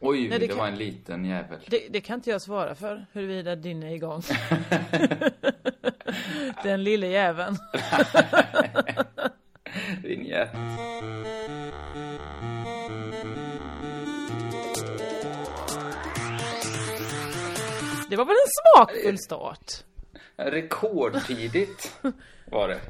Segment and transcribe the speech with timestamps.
[0.00, 1.58] Oj, Nej, det, det kan- var en liten jävel.
[1.66, 4.22] Det, det kan inte jag svara för, huruvida din är igång.
[6.62, 7.56] Den lille jäveln.
[10.02, 10.50] Vinjett.
[18.10, 19.72] Det var väl en smakfull start?
[20.36, 21.96] Rekordtidigt
[22.50, 22.80] var det.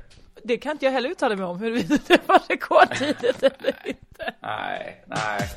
[0.45, 4.35] Det kan inte jag heller uttala mig om, huruvida det var rekordtidigt eller inte.
[4.43, 5.49] Nej, nej.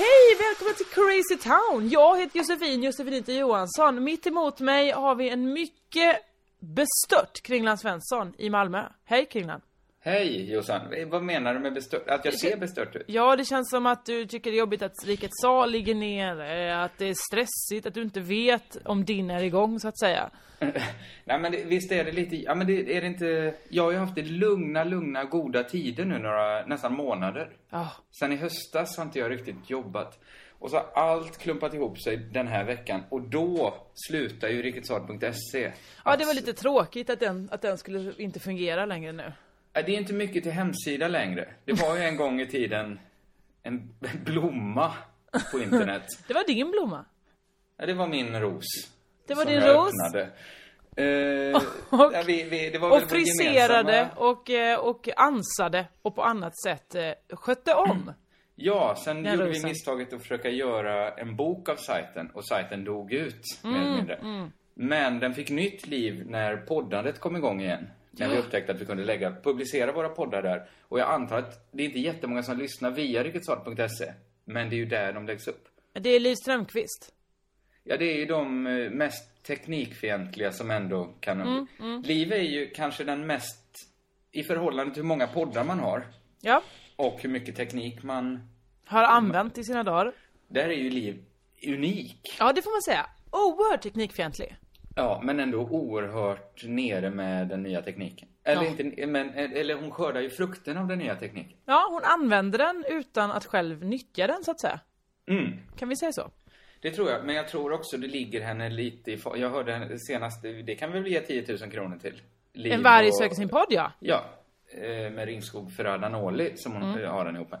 [0.00, 1.88] Hej, välkommen till Crazy Town!
[1.88, 4.04] Jag heter Josefin, Josefinita Johansson.
[4.04, 6.16] Mitt emot mig har vi en mycket
[6.60, 8.84] bestört Kringland Svensson i Malmö.
[9.04, 9.62] Hej Kringland!
[10.02, 12.08] Hej Jossan, vad menar du med bestört?
[12.08, 13.02] Att jag ser bestört ut?
[13.06, 16.40] Ja, det känns som att du tycker det är jobbigt att Rikets sal ligger ner,
[16.40, 19.98] eh, att det är stressigt, att du inte vet om din är igång så att
[19.98, 20.30] säga.
[21.24, 23.90] Nej men det, visst är det lite, ja men det är det inte, jag har
[23.90, 27.50] ju haft det lugna, lugna, goda tider nu några, nästan månader.
[27.70, 27.88] Ja,
[28.20, 30.18] Sen i höstas har inte jag riktigt jobbat.
[30.58, 35.72] Och så har allt klumpat ihop sig den här veckan och då slutar ju riketsal.se.
[36.04, 39.32] ja det var lite tråkigt att den, att den skulle inte fungera längre nu.
[39.72, 41.48] Det är inte mycket till hemsida längre.
[41.64, 43.00] Det var ju en gång i tiden
[43.62, 43.94] en
[44.24, 44.92] blomma
[45.52, 46.02] på internet.
[46.28, 47.04] Det var din blomma.
[47.76, 48.64] Ja, det var min ros.
[49.26, 50.14] Det var din ros.
[50.96, 51.62] Eh,
[52.00, 57.36] Och- ja, vi, vi, Och friserade och, eh, och ansade och på annat sätt eh,
[57.36, 58.12] skötte om.
[58.54, 59.68] Ja, sen gjorde vi rosen.
[59.68, 63.96] misstaget att försöka göra en bok av sajten och sajten dog ut, mer Mm, eller
[63.96, 64.50] mindre.
[64.74, 67.90] Men den fick nytt liv när poddandet kom igång igen.
[68.10, 70.68] När vi upptäckte att vi kunde lägga, publicera våra poddar där.
[70.82, 74.12] Och jag antar att det är inte jättemånga som lyssnar via riketsal.se.
[74.44, 75.68] Men det är ju där de läggs upp.
[75.92, 77.14] Det är Liv Strömquist.
[77.84, 81.40] Ja, det är ju de eh, mest teknikfientliga som ändå kan...
[81.40, 83.88] Mm, Liv är ju kanske den mest,
[84.32, 86.06] i förhållande till hur många poddar man har
[86.40, 86.62] Ja,
[86.96, 88.48] och hur mycket teknik man...
[88.84, 90.12] har använt i sina dagar.
[90.48, 91.24] Där är ju Liv
[91.66, 92.36] unik.
[92.38, 93.06] Ja, det får man säga.
[93.30, 94.56] Oerhört teknikfientlig.
[95.02, 98.28] Ja, men ändå oerhört nere med den nya tekniken.
[98.44, 98.68] Eller, Ja.
[98.68, 101.58] inte, men, eller hon skördar ju frukten av den nya tekniken.
[101.66, 104.80] Ja, hon använder den utan att själv nyttja den så att säga.
[105.30, 105.52] Mm.
[105.76, 106.30] Kan vi säga så?
[106.82, 109.98] Det tror jag, men jag tror också det ligger henne lite i Jag hörde henne
[109.98, 112.22] senast, det kan vi väl ge 10 000 kronor till.
[112.52, 113.92] Liv En varg söker sin podd, ja.
[114.00, 114.24] Ja,
[114.74, 117.04] eh, med Ringskog Ferrada Noli som hon Mm.
[117.04, 117.60] eh, har den ihop med.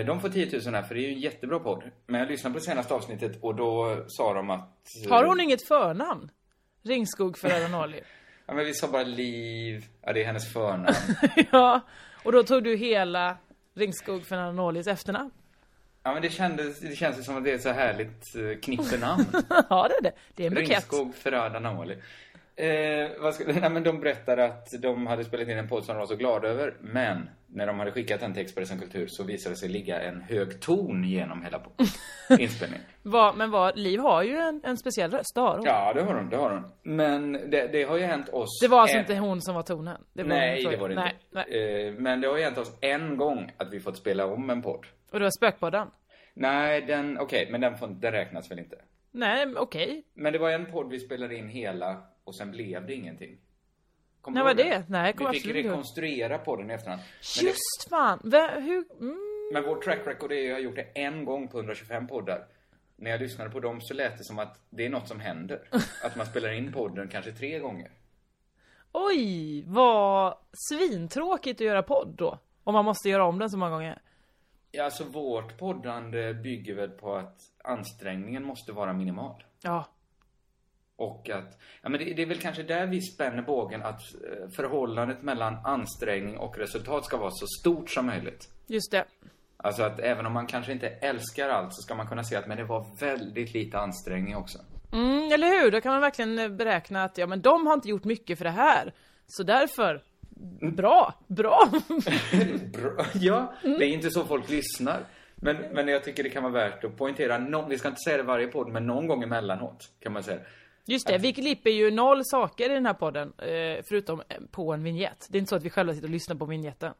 [0.00, 1.82] Eh, De får 10 000 här för det är ju en jättebra podd.
[2.06, 4.68] Men jag lyssnade på senaste avsnittet och då sa de att...
[5.10, 6.30] Har hon inget förnamn?
[6.84, 8.00] Ringskog för Noli.
[8.46, 10.94] Ja men vi sa bara Liv, ja det är hennes förnamn.
[11.52, 11.80] ja,
[12.24, 13.36] och då tog du hela
[13.74, 15.30] Ringskog för Nolis efternamn.
[16.02, 19.26] ja men det kändes, det känns som att det är ett så härligt eh, knippernamn.
[19.70, 20.12] ja, det är det.
[20.34, 20.70] Det är en bukett.
[20.70, 21.96] Ringskog Ferrada Noli.
[22.56, 25.98] Eh, skulle, nej, men de berättade att de hade spelat in en podd som de
[26.00, 26.74] var så glada över.
[26.80, 30.20] Men när de hade skickat den till Expressen Kultur så visade det sig ligga en
[30.22, 31.60] hög ton genom hela
[32.38, 32.84] inspelningen.
[33.02, 35.64] Vad- men vad, Liv har ju en, en speciell röst, det har hon.
[35.66, 36.64] Ja, det har hon, det har hon.
[36.82, 38.60] Men det, det har ju hänt oss...
[38.62, 40.00] Det var alltså en- inte hon som var tonen?
[40.12, 41.44] Det var Nej, hon- det var det nej, inte.
[41.50, 41.86] Nej.
[41.88, 44.62] Eh, men det har ju hänt oss en gång att vi fått spela om en
[44.62, 44.86] podd.
[45.12, 45.88] Och det var spökpodden?
[46.34, 48.76] Nej, den, okej, men den, får, den räknas väl inte.
[49.12, 50.04] Nej, okej.
[50.14, 53.38] Men det var en podd vi spelade in hela och sen blev det ingenting.
[54.20, 54.84] Kommer du var ihåg det?
[54.88, 57.02] Nej, jag kommer Vi fick absolut rekonstruera podden i efterhand.
[57.02, 58.20] Men, det, Just fan!
[58.24, 58.84] Vä, hur?
[59.00, 59.18] Mm.
[59.52, 62.46] men vår track record är att jag har gjort det en gång på 125 poddar.
[62.96, 65.68] När jag lyssnade på dem så lät det som att det är något som händer.
[66.02, 67.90] Att man spelar in podden kanske tre gånger.
[68.92, 72.38] Oj, vad svintråkigt att göra podd då.
[72.64, 74.02] Om man måste göra om den så många gånger.
[74.70, 79.44] Ja, alltså vårt poddande bygger väl på att ansträngningen måste vara minimal.
[79.62, 79.84] Ja.
[80.96, 84.48] Och att, ja men det, det är väl kanske där vi spänner bågen att eh,
[84.56, 88.48] förhållandet mellan ansträngning och resultat ska vara så stort som möjligt.
[88.66, 89.04] Just det.
[89.56, 92.46] Alltså att även om man kanske inte älskar allt så ska man kunna se att
[92.46, 94.58] men det var väldigt lite ansträngning också.
[94.92, 95.70] Mm, eller hur?
[95.70, 98.44] Då kan man verkligen eh, beräkna att ja men de har inte gjort mycket för
[98.44, 98.92] det här.
[99.26, 100.02] Så därför,
[100.76, 101.58] bra, bra.
[102.72, 103.06] Bra.
[103.14, 105.00] Ja, det är inte så folk lyssnar.
[105.36, 108.16] Men, men jag tycker det kan vara värt att poängtera, någon, vi ska inte säga
[108.16, 110.40] det varje podd, men någon gång emellanåt kan man säga.
[110.86, 114.72] Just det, vi klipper ju noll saker i den här podden, eh, förutom eh, på
[114.72, 115.26] en vignett.
[115.30, 116.92] Det är inte så att vi själva sitter och lyssnar på vignetten.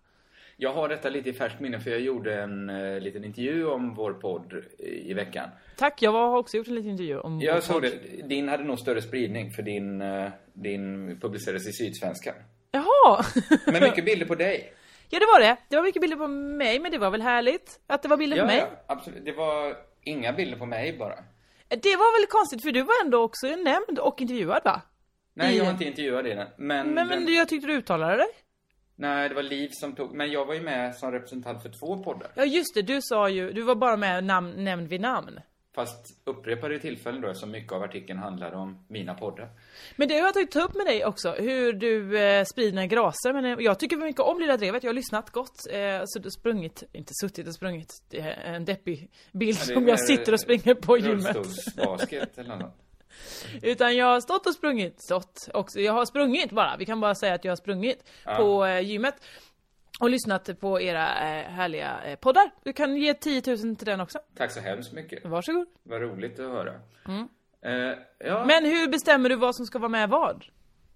[0.56, 3.94] Jag har detta lite i färskt minne för jag gjorde en eh, liten intervju om
[3.94, 5.48] vår podd i, i veckan.
[5.76, 7.82] Tack, jag har också gjort en liten intervju om Jag såg podd.
[7.82, 12.34] det, din hade nog större spridning för din, eh, din publicerades i Sydsvenskan.
[12.70, 13.24] Jaha!
[13.66, 14.72] Men mycket bilder på dig.
[15.10, 15.56] ja det var det.
[15.68, 18.36] Det var mycket bilder på mig, men det var väl härligt att det var bilder
[18.36, 18.56] på Ja, mig.
[18.58, 19.24] ja, absolut.
[19.24, 21.14] Det var inga bilder på mig bara.
[21.68, 24.82] Det var väl konstigt för du var ändå också nämnd och intervjuad va?
[25.34, 26.38] Nej, I- jag har inte intervjuat dig än.
[26.56, 28.26] Men, Men, den, men jag tyckte du uttalade dig.
[28.96, 30.14] Nej, det var Liv som tog...
[30.14, 32.30] Men jag var ju med som representant för två poddar.
[32.36, 35.40] Ja just det, du sa ju, du var bara med namn, nämnd vid namn.
[35.74, 39.48] Fast upprepade tillfällen då, eftersom mycket av artikeln handlade om mina poddar.
[39.96, 42.86] Men det har jag tagit ta upp med dig också, hur du eh, sprider dina
[42.86, 43.32] graser.
[43.32, 45.66] Men eh, jag tycker mycket om Lilla Drevet, jag har lyssnat gott.
[45.70, 50.00] Eh, så sprungit, inte suttit och sprungit, det är en deppig bild Ja, som jag
[50.00, 51.36] sitter och springer på gymmet.
[51.36, 52.74] Rullstolsbasket eller något.
[53.62, 55.80] Utan jag har stått och sprungit, stått också.
[55.80, 58.34] Jag har sprungit bara, vi kan bara säga att jag har sprungit Ja.
[58.36, 59.14] på eh, gymmet.
[60.00, 62.50] Och lyssnat på era eh, härliga eh, poddar.
[62.62, 64.18] Du kan ge 10 000 till den också.
[64.36, 65.24] Tack så hemskt mycket.
[65.24, 65.66] Varsågod.
[65.82, 66.80] Vad roligt att höra.
[67.62, 68.44] Eh, ja.
[68.44, 70.44] Men hur bestämmer du vad som ska vara med vad?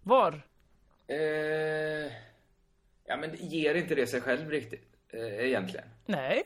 [0.03, 0.43] Var?
[1.07, 2.13] Eh,
[3.05, 5.87] ja, men ger inte det sig själv riktigt, eh, egentligen?
[6.07, 6.43] Nej.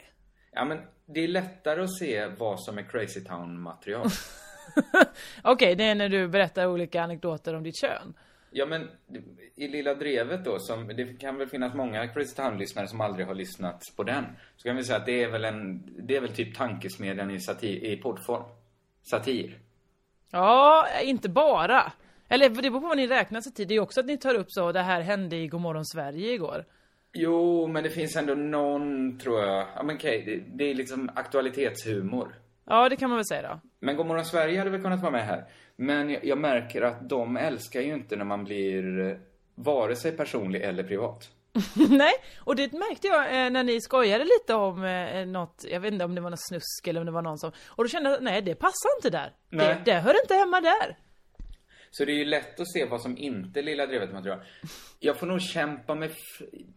[0.53, 4.07] Ja, men det är lättare att se vad som är Crazy Town-material.
[5.43, 8.15] Okej, det är när du berättar olika anekdoter om ditt kön.
[8.53, 8.89] Ja men
[9.55, 13.35] i Lilla Drevet då, som, det kan väl finnas många Crazy Town-lyssnare som aldrig har
[13.35, 14.25] lyssnat på den.
[14.57, 17.41] Så kan vi säga att det är väl en, det är väl typ tankesmedjan i,
[17.41, 18.43] satir, i poddform.
[19.03, 19.59] Satir.
[20.31, 21.93] Ja, inte bara.
[22.29, 23.69] Eller det beror på vad ni räknar till.
[23.69, 26.65] Det är också att ni tar upp så, det här hände i Godmorgon Sverige igår.
[27.13, 29.67] Jo, men det finns ändå någon, tror jag.
[29.77, 32.35] Ja men okej, det, det är liksom aktualitetshumor.
[32.65, 33.61] Ja, det kan man väl säga då.
[33.81, 35.45] Men Godmorgon Sverige hade väl kunnat vara med här.
[35.77, 39.17] Men jag, jag märker att de älskar ju inte när man blir eh,
[39.55, 41.31] vare sig personlig eller privat.
[41.91, 45.93] Nej, och det märkte jag eh, när ni skojade lite om eh, något, jag vet
[45.93, 48.11] inte om det var något snusk eller om det var någon som, och då kände
[48.11, 49.33] jag, nej det passar inte där.
[49.51, 49.83] Det, Nej.
[49.85, 50.97] det hör inte hemma där.
[51.95, 54.39] Så det är ju lätt att se vad som inte är Lilla Drevet material.
[55.01, 56.11] Jag får nog kämpa med...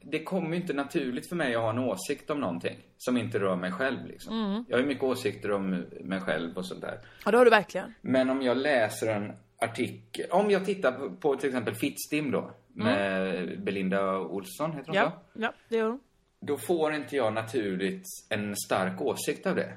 [0.02, 3.40] Det kommer ju inte naturligt för mig att ha en åsikt om någonting som inte
[3.40, 4.66] rör mig själv liksom.
[4.70, 7.00] Jag har ju mycket åsikter om mig själv och sånt där.
[7.26, 7.94] Ja, det har du verkligen.
[8.02, 12.52] Men om jag läser en artikel, om jag tittar på, på till exempel Fittstim då,
[12.74, 15.42] med Belinda Olsson, heter hon Ja, så?
[15.42, 16.00] ja, det gör hon.
[16.40, 19.74] Då får inte jag naturligt en stark åsikt av det.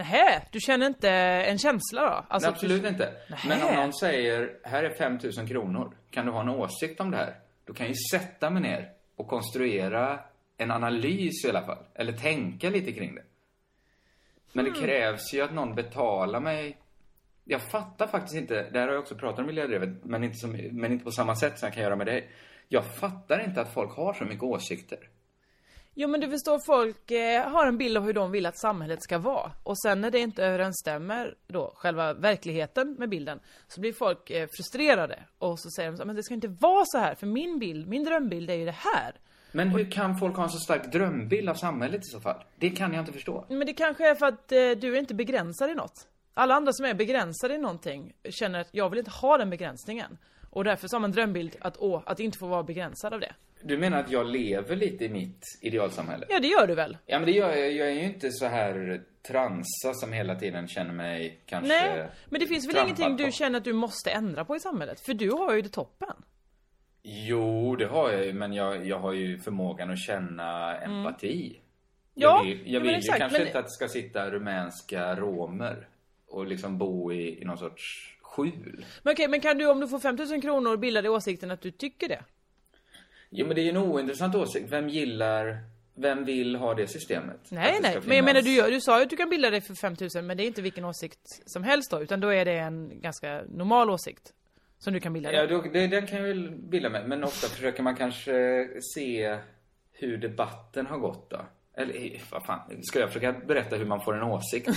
[0.00, 2.24] Nähä, du känner inte en känsla då?
[2.28, 2.88] Alltså, Nej, absolut du...
[2.88, 3.12] inte.
[3.28, 3.48] Nähä.
[3.48, 7.16] Men om någon säger, här är 5000 kronor, kan du ha en åsikt om det
[7.16, 7.34] här?
[7.64, 10.20] Då kan jag ju sätta mig ner och konstruera
[10.56, 11.78] en analys i alla fall.
[11.94, 13.22] Eller tänka lite kring det.
[14.52, 16.76] Men det krävs ju att någon betalar mig.
[17.44, 20.36] Jag fattar faktiskt inte, det här har jag också pratat om i Miljödrevet, men inte,
[20.36, 22.30] som, men inte på samma sätt som jag kan göra med dig.
[22.68, 24.98] Jag fattar inte att folk har så mycket åsikter.
[25.94, 29.02] Jo men du förstår, folk eh, har en bild av hur de vill att samhället
[29.02, 29.52] ska vara.
[29.62, 34.48] Och sen när det inte överensstämmer då, själva verkligheten med bilden, så blir folk eh,
[34.56, 35.18] frustrerade.
[35.38, 37.88] Och så säger de så, men det ska inte vara så här, för min bild,
[37.88, 39.14] min drömbild är ju det här.
[39.52, 42.44] Men hur kan folk ha en så stark drömbild av samhället i så fall?
[42.56, 43.44] Det kan jag inte förstå.
[43.48, 46.08] Men det kanske är för att eh, du är inte begränsad i något.
[46.34, 50.18] Alla andra som är begränsade i någonting känner att jag vill inte ha den begränsningen.
[50.50, 53.20] Och därför så har man en drömbild att, åh, att inte få vara begränsad av
[53.20, 53.34] det.
[53.62, 56.26] Du menar att jag lever lite i mitt idealsamhälle?
[56.28, 56.96] Ja, det gör du väl?
[57.06, 57.72] Ja men det gör jag.
[57.72, 62.40] Jag är ju inte så här transa som hela tiden känner mig kanske Nej, men
[62.40, 63.30] det finns väl ingenting du på.
[63.30, 65.00] känner att du måste ändra på i samhället?
[65.00, 66.16] För du har ju det toppen.
[67.02, 68.32] Jo, det har jag ju.
[68.32, 71.46] Men jag, jag har ju förmågan att känna empati.
[71.46, 71.60] Mm.
[72.14, 75.14] Ja, jag vill, ja, jag vill ju kanske men- inte att det ska sitta rumänska
[75.16, 75.88] romer
[76.28, 78.84] och liksom bo i, i någon sorts skjul.
[79.02, 81.70] Men okej, men kan du om du får 5000 kronor bilda dig åsikten att du
[81.70, 82.22] tycker det?
[83.30, 84.72] Jo men det är ju en ointressant åsikt.
[84.72, 85.58] Vem gillar,
[85.94, 87.40] vem vill ha det systemet?
[87.50, 87.98] Nej, det nej.
[88.04, 90.36] Men jag menar, du, du sa ju att du kan bilda dig för 5000 men
[90.36, 93.90] det är inte vilken åsikt som helst då, utan då är det en ganska normal
[93.90, 94.32] åsikt.
[94.78, 95.38] Som du kan bilda dig.
[95.38, 97.04] Ja, då, det, den kan jag väl bilda mig.
[97.06, 99.38] Men ofta försöker man kanske se
[99.92, 101.40] hur debatten har gått då.
[101.76, 104.68] Eller vad fan, ska jag försöka berätta hur man får en åsikt?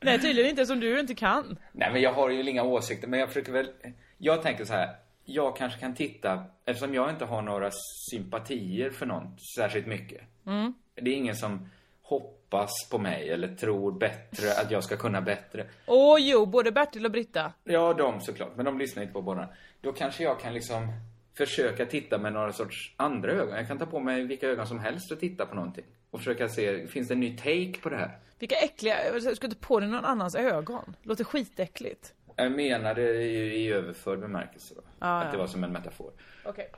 [0.00, 1.58] Nej, tydligen inte som du inte kan.
[1.72, 3.70] Nej men jag har ju inga åsikter, men jag försöker väl...
[4.18, 4.88] Jag tänker så här.
[5.24, 7.70] Jag kanske kan titta, eftersom jag inte har några
[8.10, 10.20] sympatier för någon särskilt mycket.
[10.46, 10.74] Mm.
[10.94, 11.68] Det är ingen som
[12.02, 15.66] hoppas på mig eller tror bättre, att jag ska kunna bättre.
[15.86, 17.52] Åh jo, både Bertil och Britta.
[17.64, 19.48] Ja, de såklart, men de lyssnar inte på båda.
[19.80, 20.92] Då kanske jag kan liksom
[21.36, 23.56] försöka titta med några sorts andra ögon.
[23.56, 25.84] Jag kan ta på mig vilka ögon som helst och titta på någonting.
[26.10, 28.18] Och försöka se, finns det en ny take på det här?
[28.38, 30.96] Vilka äckliga, jag ska inte på dig någon annans ögon.
[31.02, 32.14] Låter skitäckligt.
[32.36, 33.22] Jag menar det
[33.54, 34.82] i överförd bemärkelse då.
[35.02, 35.30] Ja, att ja.
[35.32, 36.12] det var som en metafor.
[36.44, 36.70] Okej.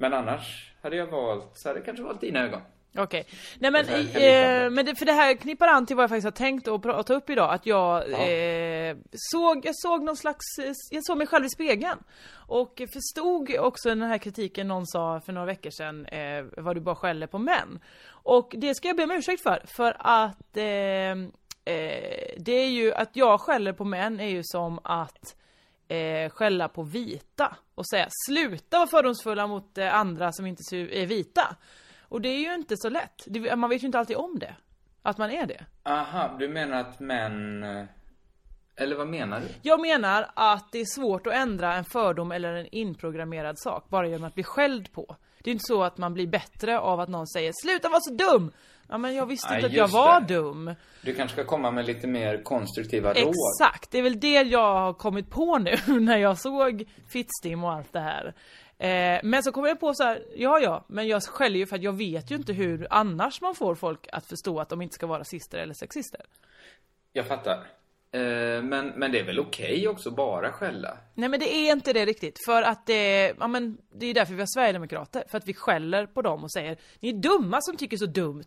[0.00, 2.60] Men annars hade jag valt, så hade jag kanske valt dina ögon.
[2.98, 3.26] Okej.
[3.58, 6.30] Nej men, eh, men det, för det här knippar an till vad jag faktiskt har
[6.46, 7.52] tänkt att prata upp idag.
[7.54, 8.18] Att jag Ja.
[8.18, 11.98] eh, såg, jag såg någon slags, eh, jag såg mig själv i spegeln.
[12.32, 16.80] Och förstod också den här kritiken någon sa för några veckor sedan, eh, vad du
[16.80, 17.80] bara skäller på män.
[18.08, 22.92] Och det ska jag be om ursäkt för, för att eh, eh, det är ju,
[22.94, 25.36] att jag skäller på män är ju som att
[25.88, 31.06] eh, skälla på vita och säga sluta vara fördomsfulla mot eh, andra som inte är
[31.06, 31.56] vita.
[32.08, 33.22] Och det är ju inte så lätt.
[33.26, 34.54] Det, man vet ju inte alltid om det.
[35.02, 35.64] Att man är det.
[35.82, 37.62] Aha, du menar att män...
[37.62, 37.84] eh,
[38.76, 39.46] Eller vad menar du?
[39.62, 44.08] Jag menar att det är svårt att ändra en fördom eller en inprogrammerad sak bara
[44.08, 45.16] genom att bli skälld på.
[45.42, 48.14] Det är inte så att man blir bättre av att någon säger sluta vara så
[48.14, 48.52] dum!
[48.88, 50.34] Ja men jag visste inte att jag var det.
[50.34, 50.74] dum.
[51.02, 53.34] Du kanske ska komma med lite mer konstruktiva råd.
[53.34, 57.72] Exakt, det är väl det jag har kommit på nu när jag såg Fittstim och
[57.72, 58.34] allt det här.
[58.78, 61.76] Eh, men så kommer jag på så här, ja ja, men jag skäller ju för
[61.76, 64.94] att jag vet ju inte hur annars man får folk att förstå att de inte
[64.94, 66.20] ska vara rasister eller sexister.
[67.12, 67.66] Jag fattar.
[68.12, 70.98] Eh, men, men det är väl okej också bara skälla?
[71.14, 74.34] Nej men det är inte det riktigt, för att det, ja men det är därför
[74.34, 77.76] vi har Sverigedemokrater, för att vi skäller på dem och säger Ni är dumma som
[77.76, 78.44] tycker så dumt.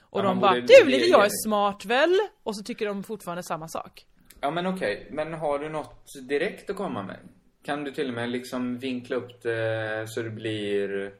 [0.00, 2.18] Och Ja, de bara, du lille jag är smart väl?
[2.42, 4.06] Och så tycker de fortfarande samma sak.
[4.40, 7.18] Ja men okej, men har du något direkt att komma med?
[7.64, 11.12] Kan du till och med liksom vinkla upp det så det blir...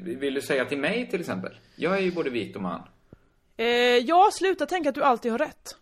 [0.00, 1.58] Vill du säga till mig till exempel?
[1.76, 2.82] Jag är ju både vit och man.
[3.56, 5.76] Eh, ja, sluta tänka att du alltid har rätt.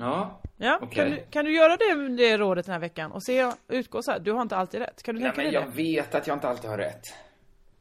[0.00, 0.94] Ja, Ja, Okej.
[0.94, 3.12] kan, du, kan du göra det, det rådet den här veckan?
[3.12, 5.02] Och se, utgå så här, du har inte alltid rätt.
[5.02, 5.76] Kan du ja tänka men dig jag det?
[5.82, 7.06] vet att jag inte alltid har rätt.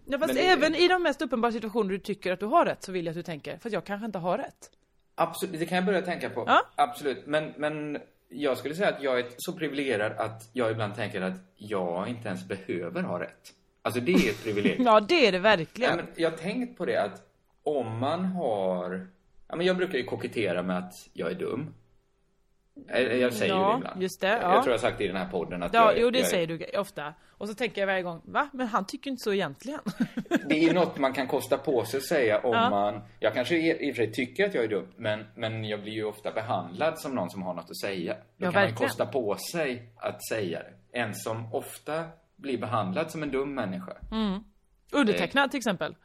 [0.05, 2.65] Ja, fast men det- även i de mest uppenbara situationer du tycker att du har
[2.65, 4.69] rätt så vill jag att du tänker, för jag kanske inte har rätt.
[5.15, 6.43] Absolut, det kan jag börja tänka på.
[6.47, 6.61] Ja.
[6.75, 7.97] Absolut, men, men
[8.29, 12.27] jag skulle säga att jag är så privilegierad att jag ibland tänker att jag inte
[12.27, 13.53] ens behöver ha rätt.
[13.81, 14.85] Alltså det är ett privilegium.
[14.85, 15.95] Ja, det är det Ja, verkligen.
[15.95, 17.21] men jag har tänkt på det att
[17.63, 19.07] om man har...
[19.47, 21.73] Ja, men jag brukar ju kokettera med att jag är dum.
[22.87, 24.01] Jag, jag säger Ja, det ibland.
[24.01, 24.33] just det, ja.
[24.35, 26.19] jag tror jag har sagt det i den här podden att Ja, jag, jo det
[26.19, 27.13] jag säger du ofta.
[27.29, 28.49] Och så tänker jag varje gång, va?
[28.53, 29.79] Men han tycker inte så egentligen.
[30.45, 32.69] Det är ju något man kan kosta på sig att säga om Ja.
[32.69, 33.01] man...
[33.19, 35.81] Jag kanske i, i och för sig tycker att jag är dum, men, men jag
[35.81, 38.13] blir ju ofta behandlad som någon som har något att säga.
[38.13, 38.79] Då Ja, kan verkligen.
[38.81, 40.99] man kosta på sig att säga det.
[40.99, 42.03] En som ofta
[42.35, 43.93] blir behandlad som en dum människa.
[44.11, 44.39] Mm.
[44.91, 45.95] Undertecknad till exempel.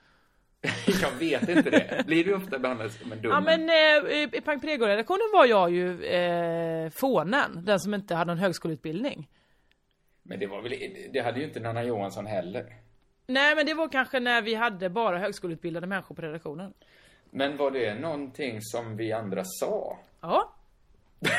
[1.02, 2.06] jag vet inte det.
[2.06, 5.70] Blir du ofta behandlad som en dum Ja men eh, i Pang Prego-redaktionen var jag
[5.70, 9.28] ju eh, fånen, den som inte hade någon högskoleutbildning.
[10.22, 10.74] Men det var väl...
[11.12, 12.66] Det hade ju inte Nanna Johansson heller.
[13.26, 16.74] Nej men det var kanske när vi hade bara högskoleutbildade människor på redaktionen.
[17.30, 19.98] Men var det någonting som vi andra sa?
[20.20, 20.54] Ja.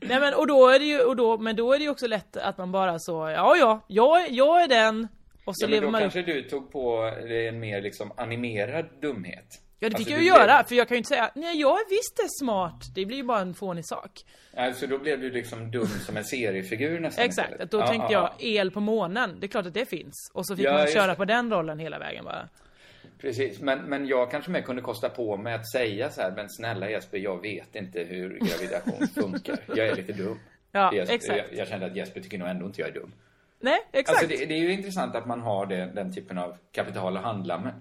[0.00, 2.06] Nej men och då är det ju, och då, men då är det ju också
[2.06, 5.08] lätt att man bara så, ja ja, jag, jag är den.
[5.46, 6.12] Och så Ja, men lever då man upp.
[6.12, 9.46] kanske du tog på dig en mer liksom animerad dumhet.
[9.78, 11.60] Ja det fick Alltså, jag ju blev- göra, för jag kan ju inte säga, nej
[11.60, 12.82] jag är visst är smart.
[12.94, 14.10] Det blir ju bara en fånig sak.
[14.56, 18.12] Alltså då blev du liksom dum som en seriefigur nästan Exakt, att då Ja, tänkte
[18.12, 20.30] ja, jag el på månen, det är klart att det finns.
[20.34, 22.48] Och så fick Ja, man köra på den rollen hela vägen bara.
[23.20, 26.50] Precis, men, men jag kanske mer kunde kosta på mig att säga så här, men
[26.50, 29.58] snälla Jesper, jag vet inte hur gravidation funkar.
[29.66, 30.38] Jag är lite dum.
[30.72, 31.38] Ja, jag, exakt.
[31.50, 33.12] Jag, jag kände att Jesper tycker nog ändå inte jag är dum.
[33.60, 34.18] Nej, exakt.
[34.22, 37.22] Alltså det, det är ju intressant att man har det, den typen av kapital att
[37.22, 37.72] handla med.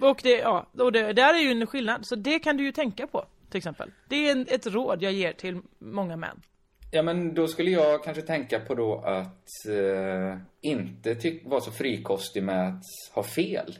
[0.00, 2.06] Och det, ja, och det, där är ju en skillnad.
[2.06, 3.90] Så det kan du ju tänka på, till exempel.
[4.08, 6.42] Det är en, ett råd jag ger till många män.
[6.90, 12.42] Ja, men då skulle jag kanske tänka på då att eh, inte vara så frikostig
[12.42, 12.82] med att
[13.14, 13.78] ha fel.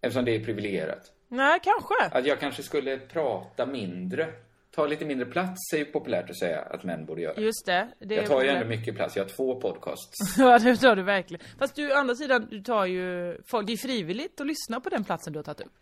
[0.00, 1.12] Eftersom det är privilegierat.
[1.28, 2.18] Nej, kanske.
[2.18, 4.32] Att jag kanske skulle prata mindre.
[4.74, 7.40] Ta lite mindre plats är ju populärt att säga att män borde göra.
[7.40, 7.88] Just det.
[7.98, 9.16] det Jag tar ju ändå mycket plats.
[9.16, 10.38] Jag har två podcasts.
[10.38, 11.46] Ja, det tar du verkligen.
[11.58, 14.88] Fast du, å andra sidan, du tar ju folk, det är frivilligt att lyssna på
[14.88, 15.72] den platsen du har tagit upp.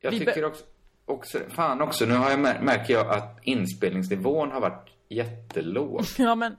[0.00, 0.64] Jag Vi tycker också,
[1.04, 6.04] också, fan också, nu har jag mär, märker jag att inspelningsnivån har varit jättelåg.
[6.18, 6.56] Ja, men...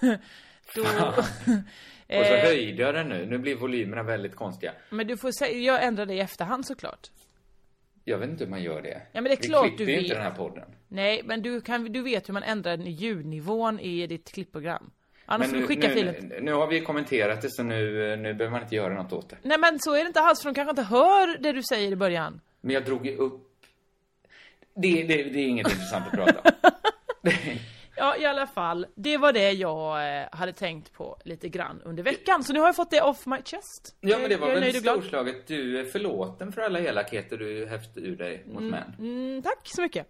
[0.74, 0.82] då...
[2.18, 3.26] Och så Eh, höjde jag den nu.
[3.26, 4.72] Nu blir volymerna väldigt konstiga.
[4.90, 7.10] men du får säga, jag ändrar det i efterhand såklart.
[8.04, 9.02] Jag vet inte hur man gör det.
[9.12, 10.14] Ja, men det är Vi klart du ju inte vet.
[10.14, 10.64] den här podden.
[10.88, 14.90] Nej, men du, kan, du vet hur man ändrar ljudnivån i ditt klippprogram.
[15.26, 16.32] Annars får du nu, skicka nu, filen.
[16.40, 17.76] Nu har vi kommenterat det så nu,
[18.16, 19.36] nu behöver man inte göra något åt det.
[19.42, 21.92] Nej men så är det inte alls för de kanske inte hör det du säger
[21.92, 22.40] i början.
[22.60, 23.48] Men jag drog ju upp...
[24.74, 26.70] Det, det, det är inget intressant att prata om.
[27.96, 32.02] Ja i alla fall, det var det jag eh, hade tänkt på lite grann under
[32.02, 32.44] veckan.
[32.44, 33.96] Så nu har jag fått det off my chest.
[34.00, 35.46] Ja men det var väl storslaget.
[35.46, 38.94] Du är förlåten för alla elakheter du häfte ur dig mot män.
[38.98, 40.06] Mm, tack så mycket.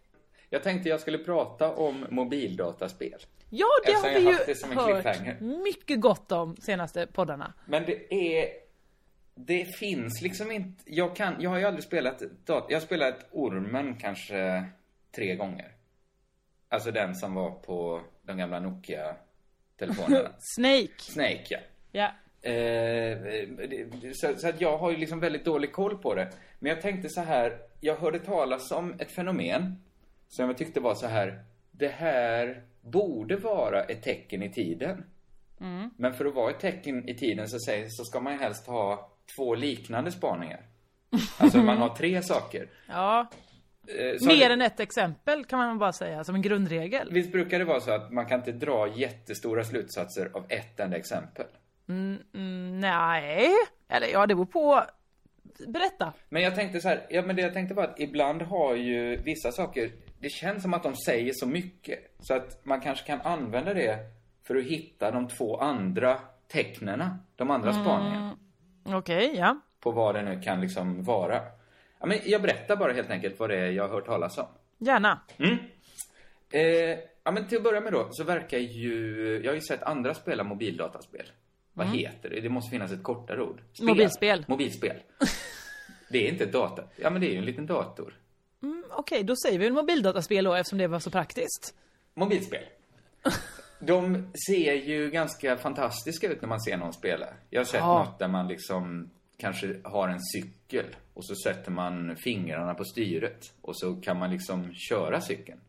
[0.50, 3.20] Jag tänkte jag skulle prata om mobildataspel.
[3.50, 7.52] Ja, det Eftersom har vi ju hört mycket gott om senaste poddarna.
[7.66, 8.48] Men det är...
[9.34, 10.82] Det finns liksom inte...
[10.86, 11.34] Jag kan...
[11.38, 14.64] Jag har ju aldrig spelat dat- Jag har spelat Ormen kanske
[15.16, 15.71] tre gånger.
[16.72, 20.30] Alltså den som var på de gamla Nokia-telefonerna.
[20.38, 20.98] Snake.
[20.98, 21.58] Snake, ja.
[21.92, 22.10] Ja.
[22.50, 23.18] Eh,
[24.14, 26.32] så, så att jag har ju liksom väldigt dålig koll på det.
[26.58, 29.82] Men jag tänkte så här, jag hörde talas om ett fenomen
[30.28, 35.04] som jag tyckte var så här, det här borde vara ett tecken i tiden.
[35.96, 39.12] Men för att vara ett tecken i tiden så, säger, så ska man helst ha
[39.36, 40.60] två liknande spaningar.
[41.38, 42.70] Alltså man har tre saker.
[42.88, 43.30] Ja.
[43.88, 47.08] Eh, så- Mer än ett exempel kan man bara säga, som en grundregel.
[47.12, 50.96] Visst brukar det vara så att man kan inte dra jättestora slutsatser av ett enda
[50.96, 51.46] exempel?
[51.88, 53.48] Mm, nej.
[53.88, 54.84] Eller ja, det beror på.
[55.68, 56.12] Berätta.
[56.28, 59.16] Men jag tänkte så här, ja men det jag tänkte var att ibland har ju
[59.16, 61.98] vissa saker, det känns som att de säger så mycket.
[62.20, 63.98] Så att man kanske kan använda det
[64.46, 66.18] för att hitta de två andra
[66.52, 68.36] tecknena, de andra spaningarna.
[68.84, 69.60] Okej, ja.
[69.80, 71.40] På vad det nu kan liksom vara.
[72.02, 74.46] Ja, men jag berättar bara helt enkelt vad det är jag har hört talas om.
[74.78, 75.20] Gärna.
[76.52, 79.82] Eh, ja men till att börja med då, så verkar ju, jag har ju sett
[79.82, 81.26] andra spela mobildataspel.
[81.72, 82.40] Vad heter det?
[82.40, 83.60] Det måste finnas ett kortare ord.
[83.72, 83.86] Spel.
[83.86, 84.44] Mobilspel.
[84.48, 84.96] Mobilspel.
[86.10, 86.84] Det är inte ett data.
[86.96, 88.14] Ja men det är ju en liten dator.
[88.90, 91.74] Okej, då säger vi mobildataspel då eftersom det var så praktiskt.
[92.14, 92.64] Mobilspel.
[93.80, 97.26] De ser ju ganska fantastiska ut när man ser någon spela.
[97.50, 97.98] Jag har sett Ja.
[98.04, 99.10] något där man liksom
[99.42, 100.84] kanske har en cykel
[101.14, 105.60] och så sätter man fingrarna på styret och så kan man liksom köra cykeln.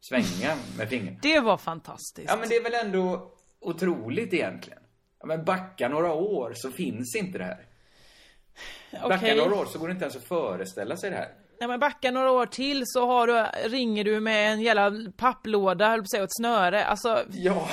[0.00, 1.18] Svänga med fingrarna.
[1.22, 2.28] Det var fantastiskt.
[2.28, 4.78] Ja men det är väl ändå otroligt egentligen.
[5.20, 7.66] Ja, men backa några år så finns inte det här.
[8.92, 9.36] Backa Okej.
[9.36, 11.28] några år så går det inte ens att föreställa sig det här.
[11.60, 15.88] Nej men backa några år till så har du, ringer du med en jävla papplåda,
[15.88, 16.84] höll på att säga, och ett snöre.
[16.84, 17.68] Alltså, Ja,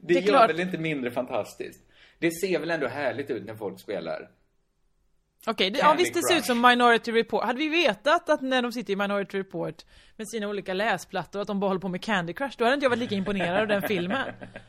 [0.00, 0.50] det, Det gör klart.
[0.50, 1.82] väl inte mindre fantastiskt.
[2.18, 4.30] Det ser väl ändå härligt ut när folk spelar.
[5.46, 7.44] Okej, det- ja visst det ser ut som Minority Report.
[7.44, 9.84] Hade vi vetat att när de sitter i Minority Report
[10.16, 12.84] med sina olika läsplattor att de bara håller på med Candy Crush, då hade inte
[12.84, 14.26] jag varit lika imponerad av den filmen.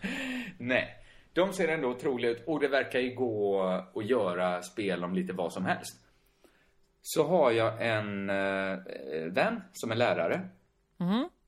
[0.57, 0.95] Nej,
[1.33, 3.61] de ser ändå otroliga ut och det verkar ju gå
[3.95, 5.97] att göra spel om lite vad som helst.
[7.01, 8.77] Så har jag en eh,
[9.31, 10.41] vän som är lärare.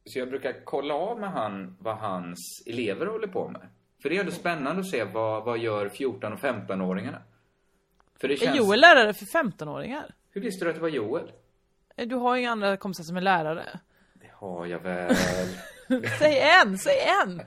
[0.05, 3.61] Så jag brukar kolla av med han vad hans elever håller på med.
[4.01, 7.17] För det är ändå spännande att se vad, vad gör 14 och 15-åringarna.
[8.21, 8.57] För det Är känns...
[8.57, 10.15] Joel lärare för 15-åringar?
[10.31, 11.31] Hur visste du att det var Joel?
[11.95, 13.79] Eh, Du har ju inga andra kompisar som är lärare.
[14.13, 15.15] Det har jag väl.
[16.19, 17.41] Säg en, säg en!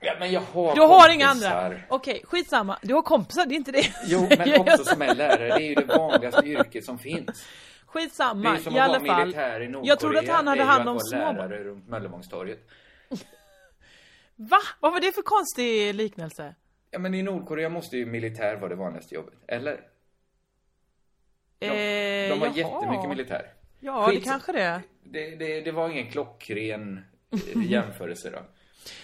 [0.00, 1.74] ja, men jag har Du har inga andra.
[1.88, 2.78] Okej, skitsamma.
[2.82, 3.94] Du har kompisar, det är inte det.
[4.06, 7.26] Jo, men kompisar som är lärare, det är ju det vanligaste yrket som finns.
[7.26, 9.20] Det är Skitsamma, som i alla fall.
[9.20, 9.88] militär i Nordkorea.
[9.88, 11.88] Jag trodde att han hade det är ju hand om att vara små lärare runt
[11.88, 12.68] Möllevångstorget.
[14.36, 14.58] Va?
[14.80, 16.54] Vad var det för konstig liknelse?
[16.94, 19.34] Ja, men i Nordkorea måste ju militär vara det vanligaste jobbet.
[19.48, 19.80] Eller?
[21.58, 22.56] De, Eh, de har jaha.
[22.56, 23.46] jättemycket militär.
[23.80, 24.82] Ja, det Skits- kanske det.
[25.04, 27.04] Det, det, det var ingen klockren
[27.54, 28.38] eh, jämförelse då.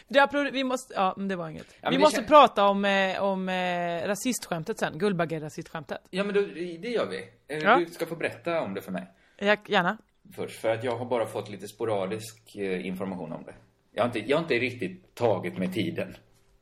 [0.08, 1.74] Det vi måste, ja men det var inget.
[1.82, 5.98] men vi det måste kän- prata om, eh, om eh, rasistskämtet sen, Guldbagge-rasistskämtet.
[6.10, 7.18] Ja, men då, det gör vi.
[7.48, 7.76] Eh, Ja.
[7.78, 9.06] Du ska få berätta om det för mig.
[9.36, 9.98] Jag, gärna.
[10.34, 10.60] först.
[10.60, 13.54] För att jag har bara fått lite sporadisk eh, information om det.
[13.92, 16.16] Jag har, inte, jag har inte riktigt tagit mig tiden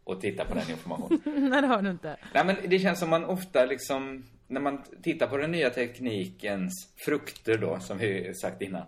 [0.06, 1.20] att titta på den informationen.
[1.50, 2.16] Nej det har du inte.
[2.34, 6.94] Nej men det känns som man ofta liksom, när man tittar på den nya teknikens
[6.96, 8.86] frukter då, som vi sagt innan.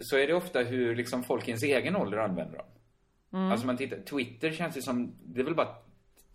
[0.00, 2.66] Så är det ofta hur liksom folk i ens egen ålder använder dem.
[3.32, 5.74] Alltså man tittar, Twitter känns ju som, det är väl bara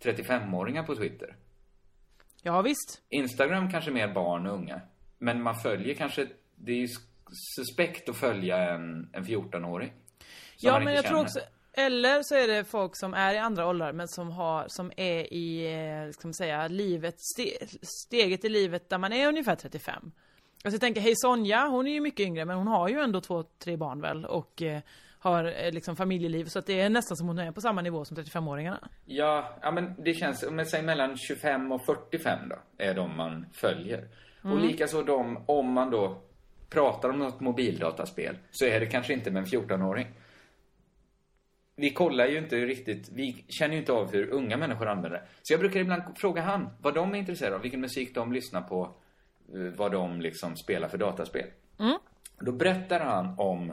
[0.02, 1.36] 35-åringar på Twitter.
[2.42, 3.02] Ja visst.
[3.08, 4.80] Instagram kanske mer barn och unga.
[5.18, 6.88] Men man följer kanske, det är ju
[7.56, 9.92] suspekt att följa en, en 14-åring.
[10.56, 11.24] som Ja men jag tror känner.
[11.24, 11.40] också,
[11.78, 15.34] eller så är det folk som är i andra åldrar men som har, som är
[15.34, 20.12] i, eh, ska man säga, livet, ste, steget i livet där man är ungefär 35.
[20.64, 23.20] Alltså jag tänker, hej Sonja, hon är ju mycket yngre men hon har ju ändå
[23.20, 24.80] två, tre barn väl och eh,
[25.18, 28.04] har eh, liksom familjeliv så att det är nästan som hon är på samma nivå
[28.04, 28.88] som 35-åringarna.
[29.04, 33.46] Ja, ja men det känns, jag säger mellan 25 och 45 då, är de man
[33.52, 34.08] följer.
[34.42, 36.22] Och likaså de, om man då
[36.70, 40.06] pratar om något mobildataspel, så är det kanske inte med en 14-åring.
[41.76, 45.22] Vi kollar ju inte riktigt, vi känner ju inte av hur unga människor använder det.
[45.42, 48.62] Så jag brukar ibland fråga han vad de är intresserade av, vilken musik de lyssnar
[48.62, 48.94] på,
[49.54, 51.46] eh, vad de liksom spelar för dataspel.
[52.40, 53.72] Då berättar han om,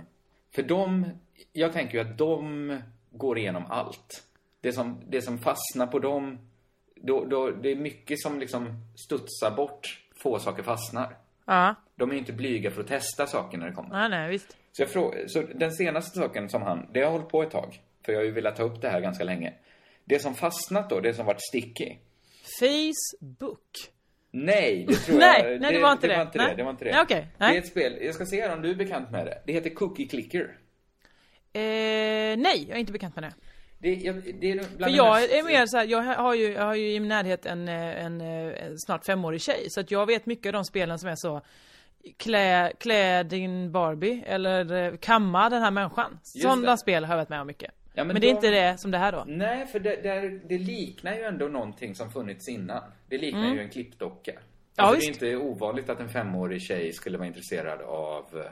[0.56, 1.06] för de,
[1.54, 2.78] jag tänker ju att de
[3.12, 4.24] går igenom allt.
[4.62, 6.38] Det som, det som fastnar på dem,
[6.96, 8.68] då, då, det är mycket som liksom
[9.06, 11.16] studsar bort, få saker fastnar.
[11.46, 13.90] Ja, De är ju inte blyga för att testa saker när det kommer.
[13.90, 14.58] nej nej visst.
[14.72, 17.82] Så, jag frå- så den senaste saken som han, det har hållit på ett tag.
[18.06, 19.54] För jag har ju velat ta upp det här ganska länge.
[20.06, 21.96] Det som fastnat då, det som varit sticky.
[22.60, 23.68] Facebook.
[24.32, 25.62] Nej, det tror Nej, jag.
[25.62, 26.14] nej, det var inte det.
[26.14, 26.48] Det var inte Nej.
[26.50, 26.56] det.
[26.56, 26.92] det, var inte det.
[26.92, 27.52] Nej, okej, nej.
[27.52, 29.42] Det är ett spel, jag ska se om du är bekant med det.
[29.46, 30.58] Det heter Cookie Clicker.
[31.54, 31.62] Eh,
[32.38, 33.34] nej, jag är inte bekant med det.
[33.78, 36.52] Det, jag, det är bland För jag mest- är mer så här, jag har ju,
[36.54, 39.66] jag har ju i min närhet en, eh, en, eh, en snart femårig tjej.
[39.70, 41.42] Så att jag vet mycket av de spelen som är så
[42.18, 46.20] Klä, klä din Barbie eller eh, kamma den här människan.
[46.24, 47.72] Sådana spel har jag varit med om mycket.
[47.94, 49.24] Ja, men, det är inte det som det här då.
[49.28, 52.84] Nej, för det, det, det liknar ju ändå någonting som funnits innan.
[53.08, 54.32] Det liknar ju en klippdocka.
[54.32, 54.44] Mm.
[54.76, 58.52] Ja, alltså, det är inte ovanligt att en femårig tjej skulle vara intresserad av eh,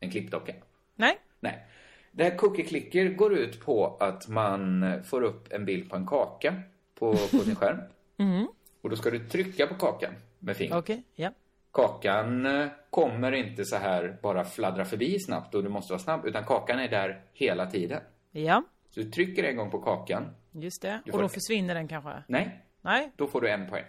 [0.00, 0.52] en klippdocka.
[0.94, 1.18] Nej?
[1.40, 1.66] Nej.
[2.12, 6.06] Det här Cookie Clicker går ut på att man får upp en bild på en
[6.06, 6.54] kaka
[6.98, 7.80] på, på sin skärm.
[8.82, 10.78] Och då ska du trycka på kakan med fingret.
[10.78, 11.30] Okej, ja.
[11.72, 16.26] Kakan eh, kommer inte så här bara fladdra förbi snabbt och du måste vara snabb,
[16.26, 18.00] utan kakan är där hela tiden.
[18.30, 20.34] Ja, Så du trycker en gång på kakan.
[20.52, 21.00] just det.
[21.12, 22.22] Och då försvinner den kanske?
[22.26, 23.84] Nej, Nej, då får du en poäng.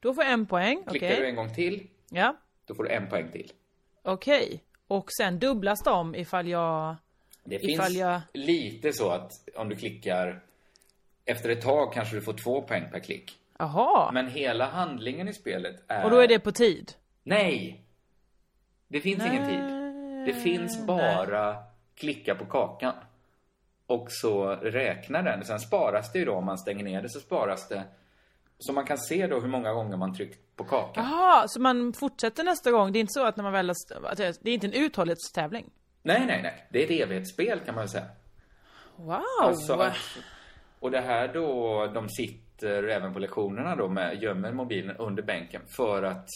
[0.00, 0.78] då får jag en poäng.
[0.86, 0.98] Okej.
[1.00, 3.52] Klickar du en gång till, Ja, då får du en poäng till.
[4.02, 4.62] okej.
[4.86, 6.96] Och sen dubblas de ifall jag...
[7.44, 10.40] Det Ifall finns jag- lite så att om du klickar
[11.24, 13.38] efter ett tag kanske du får två poäng per klick.
[13.58, 14.12] Jaha.
[14.12, 16.04] Men hela handlingen i spelet är...
[16.04, 16.92] Och då är det på tid?
[17.22, 17.80] Nej!
[18.88, 19.60] Det finns ingen tid.
[20.26, 21.56] Det finns bara
[21.94, 22.94] klicka på kakan.
[23.90, 25.44] Och så räknar den.
[25.44, 27.82] Sen sparas det ju då, om man stänger ner det så sparas det.
[28.58, 31.04] Så man kan se då hur många gånger man tryckt på kakan.
[31.04, 32.92] Jaha, så man fortsätter nästa gång?
[32.92, 34.14] Det är inte så att när man väl har...
[34.44, 35.70] Det är inte en uthållighetstävling?
[36.02, 36.68] Nej, nej, nej.
[36.72, 38.04] Det är ett evighetsspel kan man väl säga.
[38.96, 39.22] Wow!
[39.42, 39.96] Alltså, att-
[40.80, 45.62] och det här då, de sitter även på lektionerna då med, gömmer mobilen under bänken
[45.76, 46.28] för att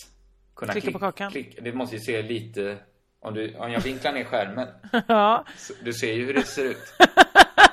[0.57, 1.31] kunna Klicka på kakan.
[1.31, 2.77] Klick, det måste ju se lite,
[3.21, 4.69] om, du, om jag vinklar ner skärmen,
[5.09, 5.45] ja.
[5.85, 6.95] du ser ju hur det ser ut.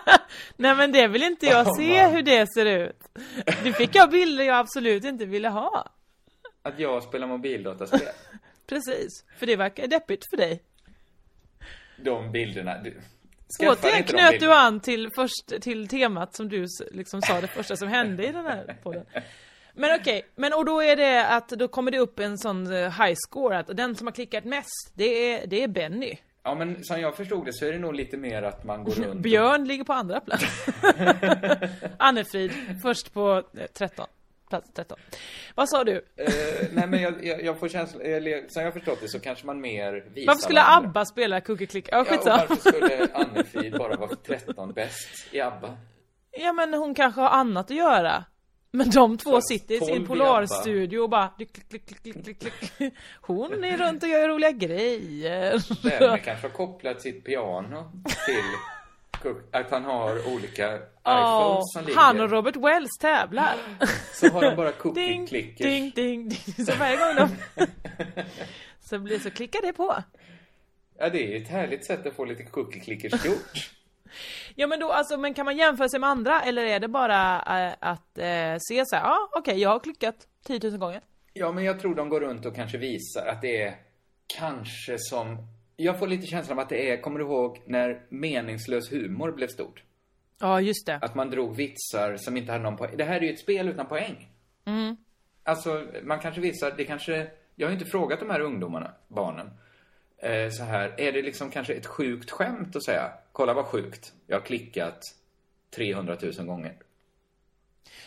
[0.57, 3.01] Nej men det vill inte jag se hur det ser ut.
[3.63, 5.91] Nu fick jag bilder jag absolut inte ville ha.
[6.61, 8.01] Att jag spelar mobildataspel.
[8.67, 9.25] Precis.
[9.39, 10.63] För det verkar deppigt för dig.
[11.97, 12.77] De bilderna.
[12.83, 13.01] Du,
[13.59, 17.87] Återigen knöt du an till, först, till temat som du liksom sa det första som
[17.87, 19.05] hände i den här podden.
[19.73, 23.03] Men okej, men och då är det att då kommer det upp en sån eh,
[23.03, 26.17] high score att den som har klickat mest, det är, det är Benny.
[26.43, 28.91] Ja men som jag förstod det så är det nog lite mer att man går
[28.91, 30.65] runt och- Björn ligger på andra plats.
[31.97, 32.51] Annefrid
[32.81, 34.05] först på eh, 13.
[34.49, 34.97] Plats 13.
[35.55, 35.95] Vad sa du?
[36.15, 36.27] Eh,
[36.71, 39.61] nej men jag, jag, jag får känslan, eller som jag förstått det så kanske man
[39.61, 40.89] mer visar Varför skulle varandra.
[40.89, 41.89] ABBA spela Cookie Click?
[41.91, 45.77] Ja, Ja, och varför skulle Anne-Frid bara vara 13 bäst i ABBA?
[46.31, 48.25] Ja men hon kanske har annat att göra.
[48.73, 52.93] Men de två sitter i 12 sin polarstudio och bara klick, klick, klick, klick, klick.
[53.21, 55.83] Hon är runt och gör roliga grejer.
[55.83, 57.91] Benny kanske har kopplat sitt piano
[58.25, 58.43] till
[59.51, 60.75] att han har olika
[61.07, 61.99] iPhones som ligger.
[61.99, 63.55] han och Robert Wells tävlar.
[64.13, 65.63] Så har de bara Ding, cookie-clickers.
[65.63, 66.65] ding, ding, ding.
[66.65, 67.15] Så varje gång
[67.55, 67.65] de...
[68.89, 69.95] Så blir så klickar det på.
[70.99, 73.71] Ja, det är ett härligt sätt att få lite cookie-clickers gjort.
[74.55, 77.35] Ja men då alltså, men kan man jämföra sig med andra eller är det bara
[77.35, 81.01] eh, att eh, se så här, ja okej jag har klickat 10 000 gånger.
[81.33, 83.75] Ja, men jag tror de går runt och kanske visar att det är
[84.37, 85.37] kanske som...
[85.75, 89.47] Jag får lite känslan av att det är, kommer du ihåg när meningslös humor blev
[89.47, 89.83] stort?
[90.39, 90.95] Ja just det.
[90.95, 92.97] Att man drog vitsar som inte hade någon poäng.
[92.97, 94.29] Det här är ju ett spel utan poäng.
[94.65, 94.97] Mm.
[95.43, 97.27] Alltså, man kanske visar, det kanske...
[97.55, 99.49] Jag har ju inte frågat de här ungdomarna, barnen,
[100.21, 100.93] eh, så här.
[100.97, 105.15] Är det liksom kanske ett sjukt skämt att säga, kolla vad sjukt, jag har klickat
[105.75, 106.75] 300 000 gånger.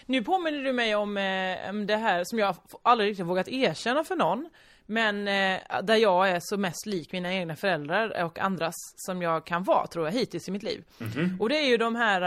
[0.07, 4.05] Nu påminner du mig om eh, om det här som jag aldrig riktigt vågat erkänna
[4.05, 4.51] för någon.
[4.87, 9.47] Men eh, där jag är så mest lik mina egna föräldrar och andras som jag
[9.47, 10.85] kan vara tror jag hittills i mitt liv.
[11.41, 12.23] Och det är ju de här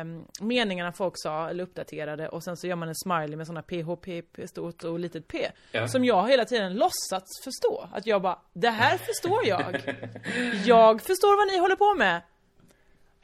[0.00, 0.04] eh,
[0.40, 4.22] meningarna folk sa, eller uppdaterade och sen så gör man en smiley med sådana PHP
[4.46, 5.50] stort och litet P.
[5.72, 5.88] Ja.
[5.88, 7.88] Som jag hela tiden låtsats förstå.
[7.92, 9.96] Att jag bara, det här förstår jag.
[10.66, 12.22] jag förstår vad ni håller på med.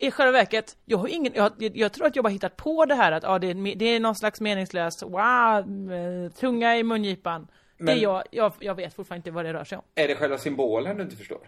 [0.01, 2.95] I själva verket, jag har ingen, jag, jag, tror att jag bara hittat på det
[2.95, 7.47] här att ja, det, är, det är någon slags meningslöst, wow, eh, tunga i mungipan.
[7.79, 9.85] Det Men- är jag, jag, jag vet fortfarande inte vad det rör sig om.
[9.95, 11.41] Är det själva symbolen du inte förstår?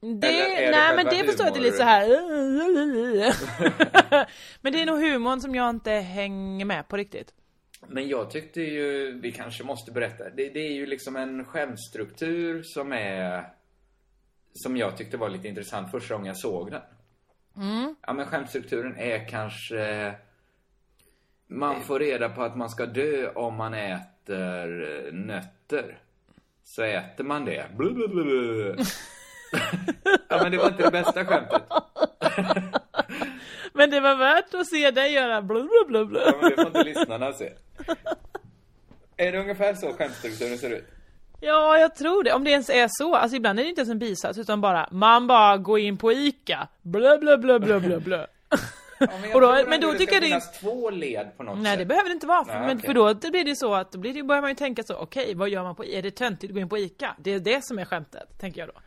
[0.00, 2.08] Det, är det nej men det förstår jag att det är lite så här.
[4.60, 7.34] men det är nog humorn som jag inte hänger med på riktigt.
[7.86, 10.24] Men jag tyckte ju, vi kanske måste berätta.
[10.24, 13.44] Det, det är ju liksom en skämtstruktur som är...
[14.54, 16.82] Som jag tyckte var lite intressant första gången jag såg den.
[18.06, 20.14] Ja men skämtstrukturen är kanske...
[21.46, 25.10] Man får reda på att man ska dö om man äter
[25.72, 25.98] nötter.
[26.64, 27.64] Så äter man det.
[27.76, 28.76] Blu.
[30.28, 31.62] ja men det var inte det bästa skämtet.
[33.76, 35.68] Men det var värt att se dig göra blu.
[36.12, 37.52] Ja men det får inte lyssnarna se.
[39.16, 40.84] Är det ungefär så skämtstrukturen ser ut?
[41.40, 42.32] Ja, jag tror det.
[42.32, 43.14] Om det ens är så.
[43.14, 46.12] Alltså ibland är det inte ens en bisats utan bara man bara går in på
[46.12, 46.68] ICA.
[46.82, 48.26] Blö blö blö blö blö blö.
[49.00, 51.72] Ja, då- men då det tycker ska jag det- finnas två led på något Nej
[51.72, 51.78] sätt.
[51.78, 52.44] det behöver det inte vara.
[52.44, 52.86] För, Nej, men, okej.
[52.86, 54.96] för då det blir det så att då blir det, börjar man ju tänka så,
[54.96, 57.16] okej vad gör man på Är det töntigt att gå in på ICA?
[57.18, 58.80] Det är det som är skämtet, tänker jag då.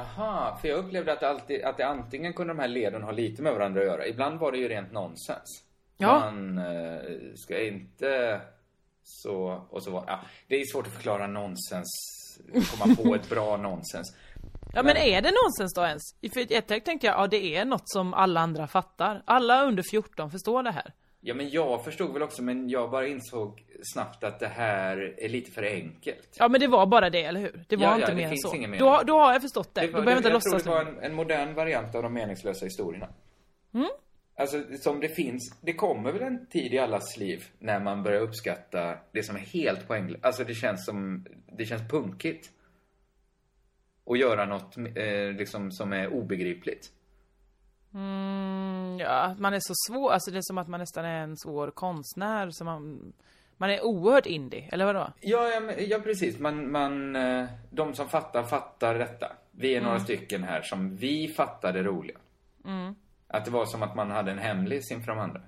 [0.00, 3.10] Aha, för jag upplevde att det, alltid, att det antingen kunde de här leden ha
[3.12, 4.06] lite med varandra att göra.
[4.06, 5.62] Ibland var det ju rent nonsens.
[5.96, 6.20] Ja.
[6.20, 7.00] Man eh,
[7.36, 8.40] ska inte
[9.04, 11.88] så, och så var, ja, det är svårt att förklara nonsens,
[12.52, 14.16] komma på ett bra nonsens.
[14.74, 16.02] Ja men är det nonsens då ens?
[16.34, 19.22] För ett tag tänkte jag, ja det är något som alla andra fattar.
[19.24, 20.92] Alla under 14 förstår det här.
[21.20, 25.28] Ja men jag förstod väl också, men jag bara insåg snabbt att det här är
[25.28, 26.36] lite för enkelt.
[26.38, 27.64] Ja men det var bara det, eller hur?
[27.68, 28.54] Det var Ja, ja, inte det mer än så.
[28.54, 28.78] mer.
[28.78, 29.80] Då, då har jag förstått det.
[29.80, 32.02] Det då behöver jag inte jag tror låtsas det var en, en modern variant av
[32.02, 33.08] de meningslösa historierna.
[33.74, 33.88] Mm.
[34.38, 38.20] Alltså som det finns, det kommer väl en tid i allas liv när man börjar
[38.20, 40.24] uppskatta det som är helt poänglöst.
[40.24, 41.26] Alltså det känns som,
[41.58, 42.50] det känns punkigt.
[44.04, 46.92] Och göra något eh, liksom som är obegripligt.
[47.94, 51.22] Mm, ja, att man är så svår, alltså det är som att man nästan är
[51.22, 53.12] en svår konstnär som man...
[53.56, 55.12] Man är oerhört indie, eller vadå?
[55.20, 56.38] Ja, ja, ja precis.
[56.38, 59.32] Man, man, eh, de som fattar, fattar detta.
[59.50, 60.04] Vi är några Mm.
[60.04, 62.18] stycken här som vi fattar det roliga.
[63.28, 65.40] Att det var som att man hade en hemlis inför de andra.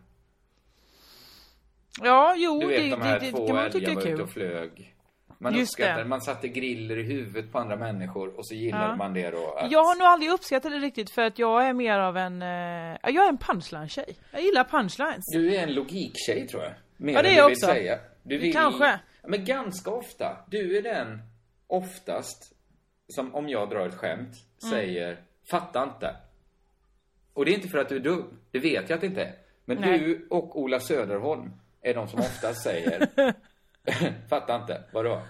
[2.02, 4.20] Ja, jo, Du vet det, de här det, det två kan man tycka är kul.
[4.20, 4.94] och flög.
[5.38, 6.08] Man Just uppskattade, det.
[6.08, 8.96] man satte griller i huvudet på andra människor och så gillade Ja.
[8.96, 9.54] man det då.
[9.54, 12.42] Att, Jag har nog aldrig uppskattat det riktigt för att jag är mer av en...
[12.42, 12.48] Eh,
[13.02, 14.16] ja, jag är en punchline-tjej.
[14.30, 15.24] Jag gillar punchlines.
[15.32, 16.72] Du är en logiktjej tror jag.
[16.96, 17.66] Mer Ja, det är jag också.
[17.66, 17.98] säga.
[18.22, 18.98] Du vill, Kanske.
[19.22, 20.36] Men ganska ofta.
[20.50, 21.22] Du är den
[21.66, 22.52] oftast
[23.08, 24.74] som om jag drar ett skämt Mm.
[24.74, 25.16] säger
[25.50, 26.16] fatta inte.
[27.32, 28.38] Och det är inte för att du är dum.
[28.50, 29.32] Det vet jag att det inte är.
[29.64, 29.98] Men Nej.
[29.98, 31.50] du och Ola Söderholm
[31.82, 33.08] är de som oftast säger
[34.30, 34.82] fatta inte.
[34.92, 35.22] Vadå?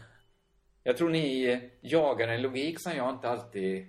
[0.83, 3.87] Jag tror ni jagar en logik som jag inte alltid...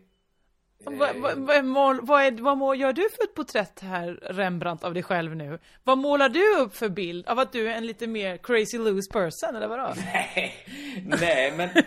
[0.84, 4.19] Vad, vad, vad, är mål, vad, är, vad må, gör du för ett porträtt här,
[4.21, 5.60] Rembrandt, av dig själv nu?
[5.84, 9.12] Vad målar du upp för bild av att du är en lite mer crazy loose
[9.12, 9.93] person, eller vadå?
[10.13, 10.54] Nej,
[11.06, 11.69] nej men...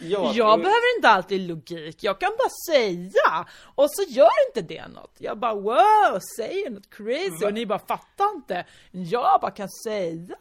[0.00, 3.46] Jag, Jag tror- behöver inte alltid logik, jag kan bara säga!
[3.74, 5.14] Och så gör inte det något.
[5.18, 8.64] Jag bara wow, säger något crazy och ni bara fattar inte.
[8.90, 10.36] Jag bara kan säga.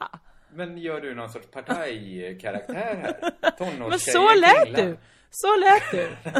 [0.58, 3.34] Men gör du någon sorts partajkaraktär här?
[3.90, 4.86] Men så lät kringlar.
[4.86, 4.98] du!
[5.32, 6.10] Så lät du!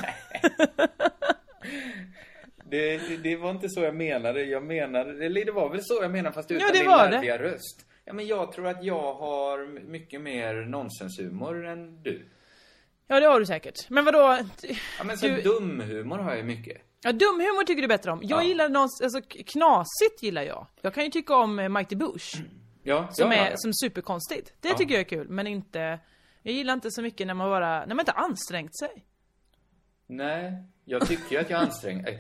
[2.70, 4.44] Det, det, det var inte så jag menade.
[4.44, 7.38] Jag menade, eller det var väl så jag menade fast utan Ja, det min larviga
[7.40, 7.86] röst.
[8.06, 12.26] Ja, men jag tror att jag har mycket mer nonsenshumor än du.
[13.08, 13.90] Ja det har du säkert.
[13.90, 14.38] Men vadå?
[14.98, 16.78] Ja, men så Du- dumhumor har jag mycket.
[17.04, 18.20] Ja, dumhumor tycker du bättre om.
[18.24, 18.48] Jag Ja.
[18.48, 20.68] gillar någon, alltså knasigt gillar jag.
[20.82, 22.36] Jag kan ju tycka om eh, Mighty Bush.
[22.88, 23.58] Ja, Som ja, är ja.
[23.58, 24.54] som superkonstigt.
[24.60, 26.00] Det tycker jag är kul, men inte...
[26.44, 29.06] Jag gillar inte så mycket när man bara, när man inte ansträngt sig.
[30.08, 30.54] Nej,
[30.86, 32.20] jag tycker ju att jag anstränger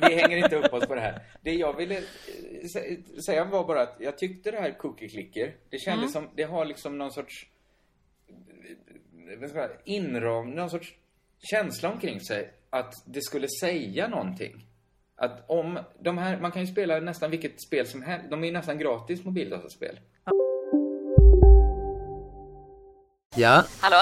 [0.08, 1.22] Vi hänger inte upp oss på det här.
[1.40, 2.02] Det jag ville eh,
[2.76, 6.42] sä- säga var bara att jag tyckte det här Cookie Clicker, det kändes som, det
[6.42, 7.46] har liksom någon sorts
[9.54, 10.94] eh, inram, någon sorts
[11.38, 14.67] känsla omkring sig att det skulle säga någonting.
[15.20, 18.46] Att om de här, man kan ju spela nästan vilket spel som helst, de är
[18.46, 19.98] ju nästan gratis mobildataspel.
[23.36, 23.96] Ja, Hallå?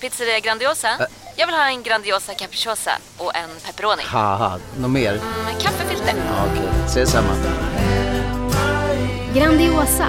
[0.00, 0.88] Pizzeria Grandiosa?
[1.36, 4.02] Jag vill ha en Grandiosa capriciosa och en pepperoni.
[4.06, 5.12] haha, något mer?
[5.44, 6.14] Med kaffefilter.
[6.26, 7.34] Ja, Okej, ses samma.
[9.34, 10.08] Grandiosa,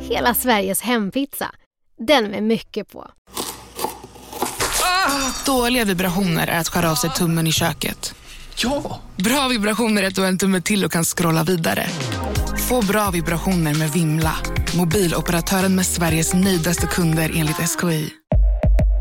[0.00, 1.50] hela Sveriges hempizza.
[1.98, 3.10] Den med mycket på.
[5.46, 8.14] Dåliga vibrationer är att skära av sig tummen i köket.
[8.62, 9.00] Ja!
[9.16, 11.86] Bra vibrationer är att du har en tumme till och kan scrolla vidare.
[12.68, 14.34] Få bra vibrationer med Vimla.
[14.76, 18.10] Mobiloperatören med Sveriges nöjdaste kunder enligt SKI.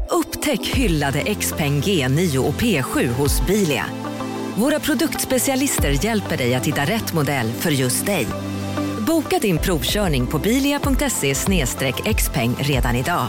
[0.10, 3.86] Upptäck hyllade XPeng G9 och P7 hos Bilia.
[4.56, 8.28] Våra produktspecialister hjälper dig att hitta rätt modell för just dig.
[9.08, 11.36] Boka din provkörning på bilia.se
[12.14, 13.28] xpeng redan idag.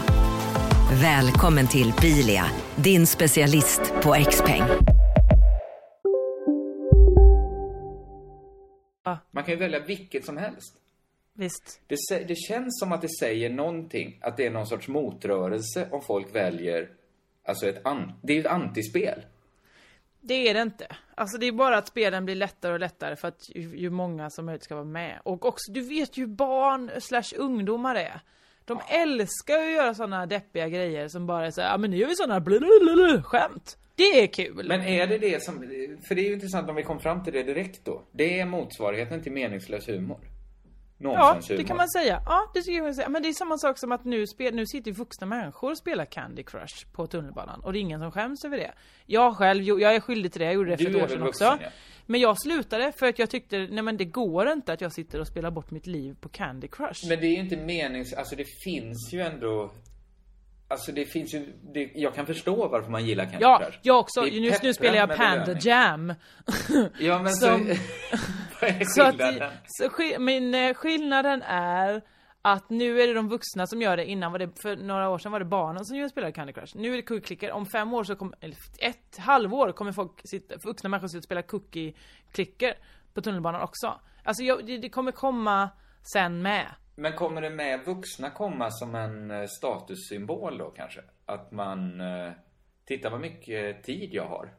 [1.01, 4.63] Välkommen till Bilia, din specialist på XPeng.
[9.31, 10.75] Man kan ju välja vilket som helst.
[11.33, 11.81] Visst.
[11.87, 16.01] Det, det känns som att det säger någonting, att det är någon sorts motrörelse om
[16.01, 16.89] folk väljer,
[17.43, 19.21] alltså ett an, det är ju ett antispel.
[20.21, 20.87] Det är det inte.
[21.15, 24.29] Alltså det är bara att spelen blir lättare och lättare för att ju, ju många
[24.29, 25.19] som möjligt ska vara med.
[25.23, 28.21] Och också, du vet ju hur barn slash ungdomar är.
[28.65, 31.91] De älskar ju att göra sådana deppiga grejer som bara är så här, ja men
[31.91, 33.77] nu gör vi sådana skämt.
[33.99, 34.67] Det är kul.
[34.67, 35.59] Men är det det som,
[36.07, 38.03] för det är ju intressant om vi kom fram till det direkt då.
[38.11, 40.19] Det är motsvarigheten till meningslös humor.
[41.01, 42.21] Ja, det kan man säga.
[42.25, 43.09] Ja, det jag man säga.
[43.09, 46.05] Men det är samma sak som att nu, spel, nu sitter vuxna människor och spelar
[46.05, 47.59] Candy Crush på tunnelbanan.
[47.59, 48.71] Och det är ingen som skäms över det.
[49.05, 50.45] Jag själv, jag är skyldig till det.
[50.45, 51.63] Jag gjorde det för Du ett år sedan vuxen, också.
[51.63, 51.69] ja.
[52.05, 55.19] Men jag slutade för att jag tyckte, nej men det går inte att jag sitter
[55.21, 57.07] och spelar bort mitt liv på Candy Crush.
[57.09, 58.13] Men det är ju inte menings...
[58.13, 59.71] Alltså det finns ju ändå...
[60.71, 61.53] Alltså det finns ju...
[61.73, 63.79] Det, jag kan förstå varför man gillar Candy Ja, Crush.
[63.81, 64.27] jag också.
[64.27, 65.57] Just nu spelar jag Panda.
[65.61, 66.13] Jam.
[66.99, 67.73] Ja men Som- så...
[68.61, 69.51] vad är Så att, skillnaden?
[69.67, 72.01] så men eh, skillnaden är
[72.41, 74.05] att nu är det de vuxna som gör det.
[74.05, 76.77] Innan var det, för några år sedan var det barnen som spelade Candy Crush.
[76.77, 77.51] Nu är det Cookie Clicker.
[77.51, 81.23] Om fem år så kommer, eller ett halvår kommer folk sitta, vuxna människor sitta och
[81.23, 81.93] spela Cookie
[82.31, 82.73] Clicker
[83.13, 83.99] på tunnelbanan också.
[84.23, 85.69] Alltså jag, det, det kommer komma
[86.13, 86.65] sen med.
[86.99, 91.01] Men kommer det med vuxna komma som en eh, statussymbol då kanske?
[91.25, 92.01] Att man...
[92.01, 92.31] eh,
[92.85, 94.49] Titta vad mycket tid jag har.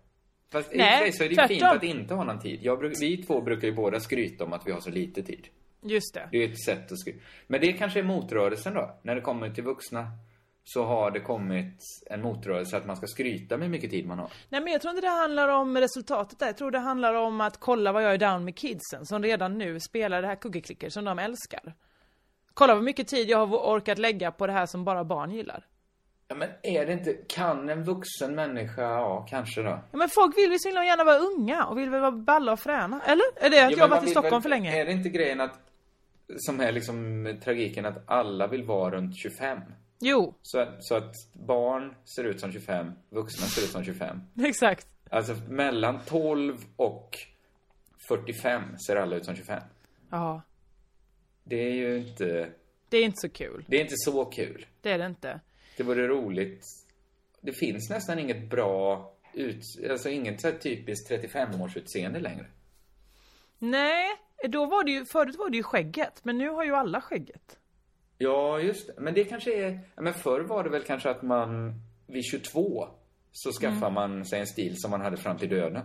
[0.53, 1.57] Fast i och Nej, för sig så är det ju tvärtom.
[1.57, 2.61] fint att inte ha någon tid.
[2.62, 5.48] Bruk- vi två brukar ju båda skryta om att vi har så lite tid.
[5.83, 6.29] Just det.
[6.33, 7.18] Det är ett sätt att skryta.
[7.46, 8.98] Men det kanske är motrörelsen då.
[9.03, 10.07] När det kommer till vuxna
[10.64, 11.76] så har det kommit
[12.11, 14.31] en motrörelse att man ska skryta med hur mycket tid man har.
[14.48, 16.46] Nej men jag tror inte det handlar om resultatet där.
[16.46, 19.59] Jag tror det handlar om att kolla vad jag är down med kidsen som redan
[19.59, 21.74] nu spelar det här Cookie Clicker som de älskar.
[22.61, 25.66] Kolla vad mycket tid jag har orkat lägga på det här som bara barn gillar.
[26.29, 27.12] Ja, men är det inte...
[27.12, 28.83] Kan en vuxen människa...
[28.83, 29.68] Ja, kanske då.
[29.90, 32.53] Ja, men folk vill väl så himla gärna vara unga och vill väl vara balla
[32.53, 33.03] och fräna?
[33.07, 33.25] Eller?
[33.37, 34.81] Är det att Ja, jag har varit i Stockholm väl- för länge?
[34.81, 35.59] Är det inte grejen att...
[36.37, 39.61] Som är liksom tragiken att alla vill vara runt 25?
[40.01, 44.20] Jo, Så, att- så att barn ser ut som 25, vuxna ser ut som 25.
[44.44, 44.87] exakt.
[45.11, 47.18] Alltså mellan 12 och
[48.09, 49.62] 45 ser alla ut som 25.
[50.11, 50.42] Ja,
[51.44, 52.48] Det är ju inte...
[52.88, 53.64] det är inte så kul.
[53.68, 54.66] Det är inte så kul.
[54.81, 55.40] Det är det inte.
[55.76, 56.64] Det vore roligt.
[57.40, 59.62] Det finns nästan inget bra ut...
[59.90, 62.46] Alltså inget så här typiskt 35-årsutseende längre.
[63.59, 64.09] Nej,
[64.48, 67.59] då var det ju, förut var det ju skägget, men nu har ju alla skägget.
[68.18, 68.92] Ja, just det.
[68.98, 69.81] Men det kanske är...
[69.96, 71.74] Men förr var det väl kanske att man
[72.07, 72.88] vid 22
[73.33, 73.94] så skaffar Mm.
[73.94, 75.83] man sig en stil som man hade fram till döden.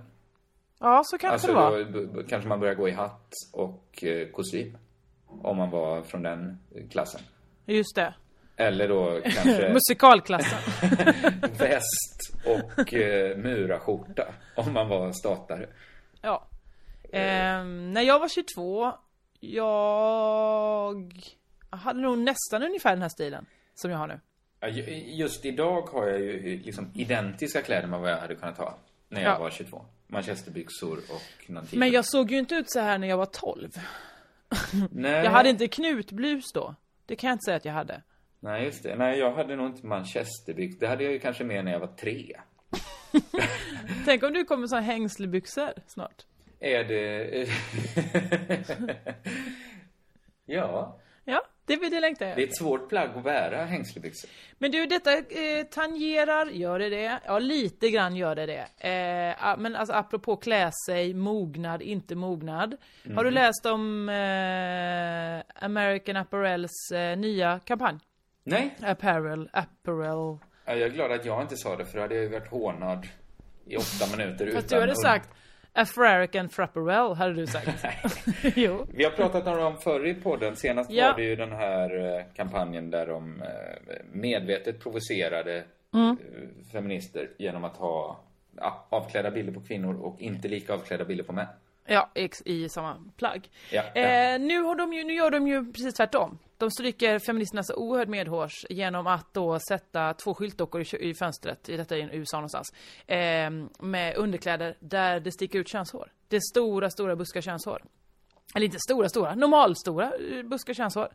[0.80, 1.48] Ja, så kanske alltså
[1.92, 2.14] det var.
[2.14, 4.78] då kanske man börjar gå i hatt och eh, kostym.
[5.44, 6.60] Om man var från den
[6.92, 7.22] klassen.
[7.66, 8.14] Just det.
[8.58, 10.60] Eller då kanske Musikalklassen.
[11.58, 14.34] väst och eh, murarskjorta.
[14.56, 15.70] Om man var statare.
[16.22, 16.48] Ja.
[17.12, 18.92] Ehm, när jag var 22,
[19.40, 21.14] jag
[21.70, 23.46] hade nog nästan ungefär den här stilen
[23.76, 24.20] som jag har nu.
[25.06, 28.78] Just idag har jag ju liksom identiska kläder med vad jag hade kunnat ha
[29.10, 29.40] när jag Ja.
[29.40, 29.86] var 22.
[30.08, 33.70] Manchesterbyxor och någon Men jag såg ju inte ut så här när jag var 12.
[34.92, 35.24] Nej.
[35.24, 36.76] Jag hade inte knutblus då.
[37.06, 38.02] Det kan jag inte säga att jag hade.
[38.40, 38.96] Nej, just det.
[38.96, 40.80] Nej, jag hade nog inte manchesterbyxor.
[40.80, 42.36] Det hade jag ju kanske mer när jag var tre.
[44.06, 46.26] Tänk om du kommer här hängslebyxor snart.
[46.60, 47.48] Är det...
[50.46, 51.00] ja.
[51.24, 54.30] Ja, det vill jag Det är ett svårt plagg att bära, hängslebyxor.
[54.58, 57.20] Men du, detta eh, tangerar, gör det det?
[57.26, 58.88] Ja, lite grann gör det det.
[58.90, 62.76] Eh, men alltså apropå klä sig, mognad, inte mognad.
[63.16, 63.34] Har du Mhm.
[63.34, 68.00] läst om eh, American Apparels eh, nya kampanj?
[68.44, 68.76] Nej.
[68.82, 70.38] Apparel, apparel.
[70.66, 72.48] Ja, Jag är glad att jag inte sa det, för då hade jag ju varit
[72.50, 73.08] hånad
[73.68, 75.30] i åtta minuter utan du hade sagt
[75.76, 77.86] African Frapparel, hade du sagt.
[78.56, 78.86] jo.
[78.94, 80.56] Vi har pratat om dem förr i podden.
[80.56, 81.08] Senast Ja.
[81.08, 83.48] var det ju den här eh, kampanjen där de eh,
[84.12, 86.10] medvetet provocerade Mm.
[86.10, 88.20] eh, feminister genom att ha
[88.58, 91.48] ja, avklädda bilder på kvinnor och inte lika avklädda bilder på män.
[91.86, 92.10] Ja,
[92.46, 93.50] i samma plagg.
[93.72, 96.38] Ja, Eh, nu, har de ju, nu gör de ju precis tvärtom.
[96.58, 101.70] De stryker feministerna så oerhört medhårs genom att då sätta två skyltdockor i, i fönstret,
[101.70, 102.74] i detta i USA någonstans,
[103.08, 103.50] eh,
[103.80, 106.12] med underkläder där det sticker ut könshår.
[106.28, 107.84] Det är stora, stora buskar könshår.
[108.56, 111.10] Eller inte stora, stora, normalstora eh, buskar könshår.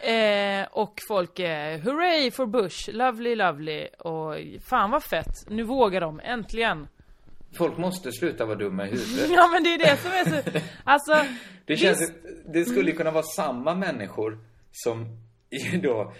[0.00, 4.34] Eh, och folk är hurray for Bush, lovely, lovely och
[4.68, 6.88] fan vad fett, nu vågar de, äntligen.
[7.56, 9.30] Folk måste sluta vara dumma i huvudet.
[9.30, 10.42] Ja men det är det som är så,
[10.84, 11.24] alltså.
[11.64, 12.12] Det känns visst-
[12.52, 14.38] det skulle kunna vara samma människor
[14.72, 15.06] som
[15.82, 16.12] då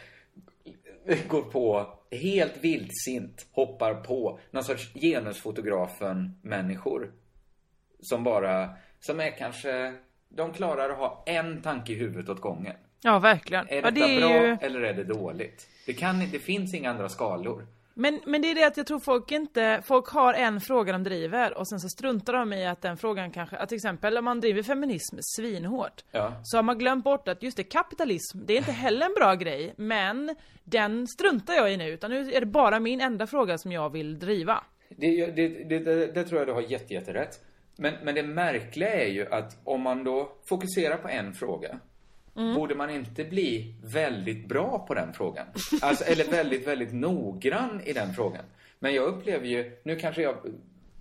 [1.28, 7.12] går på helt vildsint, hoppar på någon sorts genusfotografen-människor.
[8.00, 8.70] Som bara,
[9.00, 9.94] som är kanske
[10.28, 12.76] De klarar att ha en tanke i huvudet åt gången.
[13.02, 13.68] Ja, verkligen.
[13.68, 14.56] Är ja, detta det är bra ju...
[14.60, 15.68] eller är det dåligt?
[15.86, 17.66] Det, kan, det finns inga andra skalor.
[17.94, 21.02] Men, men det är det att jag tror folk inte, folk har en fråga de
[21.02, 24.24] driver och sen så struntar de i att den frågan kanske, att till exempel om
[24.24, 26.40] man driver feminism svinhårt Ja.
[26.42, 29.34] så har man glömt bort att just det, kapitalism, det är inte heller en bra
[29.34, 33.58] grej, men den struntar jag i nu, utan nu är det bara min enda fråga
[33.58, 34.64] som jag vill driva.
[34.88, 37.40] Det, det, det, det, tror jag du har jätte, jätterätt.
[37.76, 41.80] Men, men det märkliga är ju att om man då fokuserar på en fråga
[42.36, 42.54] Mm.
[42.54, 45.46] Borde man inte bli väldigt bra på den frågan?
[45.82, 48.44] Alltså, eller väldigt, väldigt noggrann i den frågan.
[48.78, 50.36] Men jag upplever ju, nu kanske jag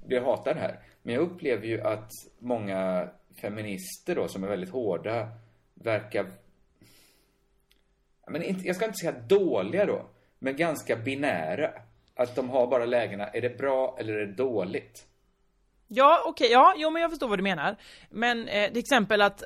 [0.06, 3.10] blir hatad här, men jag upplever ju att många
[3.42, 5.28] feminister då som är väldigt hårda
[5.74, 6.26] verkar,
[8.28, 10.06] men inte, jag ska inte säga dåliga då,
[10.40, 11.72] men ganska binära.
[12.16, 15.08] Att de har bara lägena, är det bra eller är det dåligt?
[15.88, 17.76] Ja, okej, ja, jo men jag förstår vad du menar.
[18.10, 19.44] Men eh, till exempel att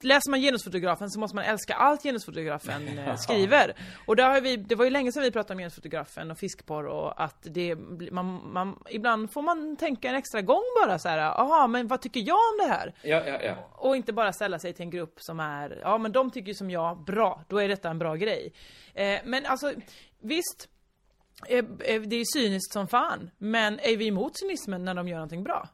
[0.00, 3.74] Läser man genusfotografen så måste man älska allt genusfotografen eh, skriver.
[4.06, 6.86] Och där har vi, det var ju länge sedan vi pratade om genusfotografen och fiskporr
[6.86, 7.76] och att det,
[8.10, 12.00] man, man, ibland får man tänka en extra gång bara så här, aha men vad
[12.00, 12.94] tycker jag om det här?
[13.02, 13.54] Ja, ja, ja.
[13.72, 16.54] Och inte bara ställa sig till en grupp som är, ja men de tycker ju
[16.54, 18.52] som jag, bra, då är detta en bra grej.
[18.94, 19.72] Eh, men alltså,
[20.20, 20.68] visst,
[21.48, 21.64] eh,
[22.00, 25.68] det är cyniskt som fan, men är vi emot cynismen när de gör någonting bra?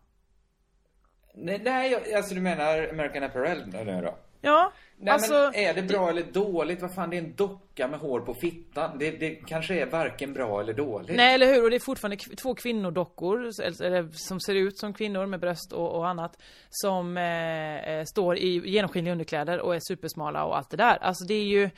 [1.35, 4.14] Nej, nej jag- alltså du menar American Apparel nu då?
[4.45, 5.33] Ja, Nej, alltså...
[5.35, 6.83] men är det bra eller dåligt?
[6.83, 8.99] Vad fan, det är en docka med hår på fittan.
[8.99, 11.16] Det, det kanske är varken bra eller dåligt.
[11.16, 14.78] Nej eller hur, och det är fortfarande kv- två kvinnodockor, eller, eller som ser ut
[14.78, 16.37] som kvinnor med bröst och, och annat
[16.70, 21.24] Som eh, eh, står i genomskinliga underkläder och är supersmala och allt det där Alltså
[21.24, 21.70] det är ju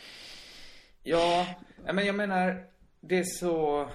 [1.02, 1.46] Ja,
[1.86, 2.64] ja, men jag menar,
[3.00, 3.88] det är så...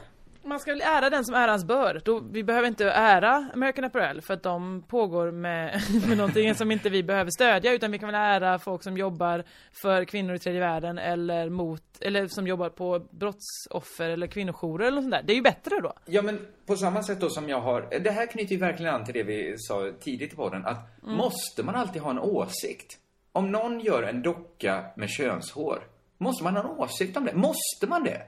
[0.50, 2.02] Man ska väl ära den som ärans bör.
[2.06, 6.72] Då, vi behöver inte ära American Apparel för att de pågår med, med någonting som
[6.72, 9.44] inte vi behöver stödja utan vi kan väl ära folk som jobbar
[9.82, 14.96] för kvinnor i tredje världen eller mot, eller som jobbar på brottsoffer eller kvinnojourer eller
[14.96, 15.24] något sånt där.
[15.24, 15.94] Det är ju bättre då.
[16.06, 18.00] Ja, men på samma sätt då som jag har...
[18.04, 20.66] Det här knyter ju verkligen an till det vi sa tidigt i podden.
[20.66, 21.16] Att Mm.
[21.18, 22.98] måste man alltid ha en åsikt?
[23.32, 25.80] Om någon gör en docka med könshår,
[26.18, 27.34] måste man ha en åsikt om det?
[27.36, 28.22] Måste man det?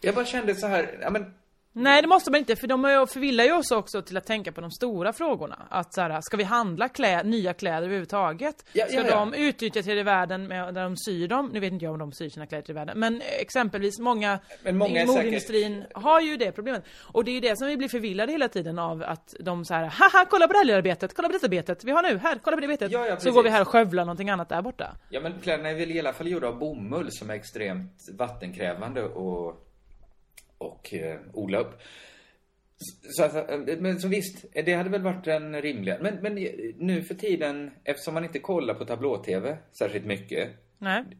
[0.00, 1.34] Jag bara kände så här, ja men...
[1.78, 4.60] Nej det måste man inte för de förvillar ju oss också till att tänka på
[4.60, 5.66] de stora frågorna.
[5.70, 8.64] Att så här, ska vi handla klä, nya kläder överhuvudtaget?
[8.72, 9.16] Ja, ska ja, ja.
[9.16, 11.50] de utnyttja tredje världen med, där de syr dem?
[11.52, 12.98] Nu vet inte jag om de syr sina kläder i tredje världen.
[12.98, 16.84] Men exempelvis många, Men många modeindustrin har ju det problemet.
[17.02, 19.74] Och det är ju det som vi blir förvillade hela tiden av att de så
[19.74, 22.18] här, haha kolla på det här lilla betet, kolla på detta betet vi har nu,
[22.18, 22.92] här, kolla på det betet.
[22.92, 24.96] Ja, så går vi här och skövlar någonting annat där borta.
[25.10, 29.02] Ja, men kläderna är väl i alla fall gjorda av bomull som är extremt vattenkrävande
[29.02, 29.67] och,
[30.58, 31.80] och eh, odla upp.
[33.16, 35.94] Så, eh, men så visst, det hade väl varit en rimlig...
[36.00, 36.34] Men, men
[36.78, 40.48] nu för tiden, eftersom man inte kollar på tablå-tv särskilt mycket,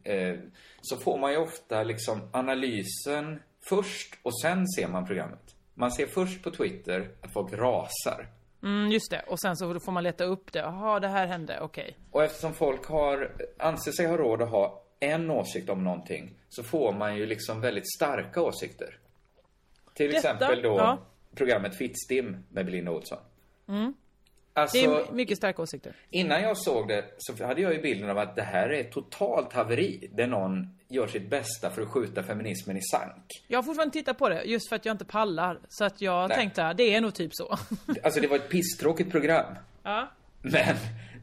[0.03, 0.39] eh,
[0.81, 5.55] så får man ju ofta liksom analysen först och sen ser man programmet.
[5.73, 8.27] Man ser först på Twitter att folk rasar.
[8.63, 9.23] Mm, just det.
[9.27, 10.59] Och sen så får man leta upp det.
[10.59, 11.97] Jaha, det här hände, okej.
[12.11, 16.63] Och eftersom folk har, anser sig ha råd att ha en åsikt om någonting så
[16.63, 18.97] får man ju liksom väldigt starka åsikter.
[19.99, 20.97] Till Detta, exempel då ja.
[21.35, 23.17] programmet Fittstim med Belinda Olsson.
[23.69, 23.93] Mm.
[24.53, 25.93] Alltså, Det är mycket starka åsikter.
[26.09, 28.91] innan jag såg det så hade jag ju bilden av att det här är ett
[28.91, 33.25] totalt haveri där någon gör sitt bästa för att skjuta feminismen i sank.
[33.47, 35.59] Jag har fortfarande tittat på det, just för att jag inte pallar.
[35.69, 36.37] Så att jag Nej.
[36.37, 37.57] tänkte, det är nog typ så.
[38.03, 39.55] Alltså det var ett pisstråkigt program.
[39.83, 40.11] ja.
[40.41, 40.75] Men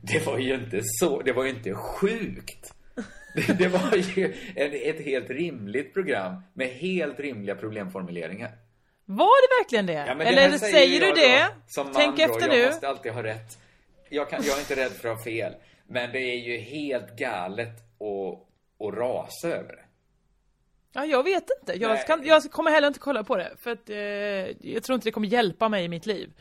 [0.02, 2.72] det var ju inte så, det var ju inte sjukt.
[3.34, 8.50] Det, det var ju en, ett helt rimligt program med helt rimliga problemformuleringar.
[9.06, 9.92] Var det verkligen det?
[9.92, 11.38] Ja, det Eller säger, jag du det?
[11.38, 12.66] Då, som Tänk då, efter jag nu.
[12.66, 13.58] måste alltid ha rätt.
[14.08, 15.54] Jag, kan, jag är inte rädd för att ha fel.
[15.88, 19.84] Men det är ju helt galet att, att rasa över det.
[20.92, 21.78] Ja, jag vet inte.
[21.78, 23.52] Jag, kan, jag kommer heller inte kolla på det.
[23.58, 23.96] För att eh,
[24.72, 26.32] jag tror inte det kommer hjälpa mig i mitt liv.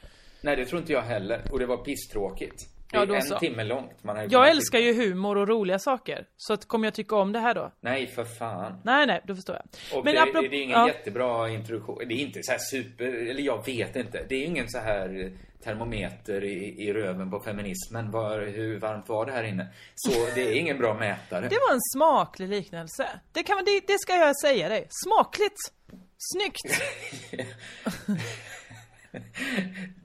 [0.42, 1.42] Nej, det tror inte jag heller.
[1.52, 2.75] Och det var pisstråkigt.
[2.96, 3.40] Det Ja, är då en så.
[3.40, 4.04] timme långt.
[4.04, 6.26] Man hade Jag älskar ju humor och roliga saker.
[6.38, 7.72] Så att, kommer jag tycka om det här då?
[7.82, 8.82] Nej, för fan.
[8.84, 9.98] Nej, nej, då förstår jag.
[10.00, 10.88] Och Men det, apropå- det är ingen ja.
[10.88, 11.98] jättebra introduktion.
[12.08, 14.26] Det är inte så här super, eller jag vet inte.
[14.30, 15.32] Det är ingen så här
[15.64, 18.12] termometer i, i röven på feminismen.
[18.12, 19.68] Var, hur varmt var det här inne?
[19.96, 21.48] Så det är ingen bra mätare.
[21.50, 23.08] Det var en smaklig liknelse.
[23.32, 24.88] Det, kan, man- det, det ska jag säga dig.
[24.90, 25.58] Smakligt!
[26.18, 26.62] Snyggt!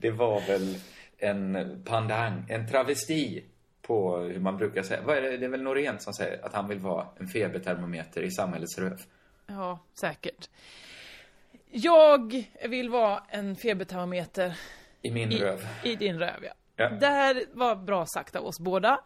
[0.00, 0.76] Det var väl
[1.20, 3.44] en pandang, en travesti
[3.82, 5.00] på hur man brukar säga.
[5.04, 5.36] Vad är det?
[5.36, 9.00] det är väl Norén som säger att han vill vara en febertermometer i samhällets röv.
[9.46, 10.48] Ja, säkert.
[11.70, 14.58] Jag vill vara en febertermometer
[15.02, 15.66] I min i, röv.
[15.84, 16.52] i din röv, ja.
[16.76, 16.90] Ja.
[16.90, 19.00] Det här var bra sagt av oss båda.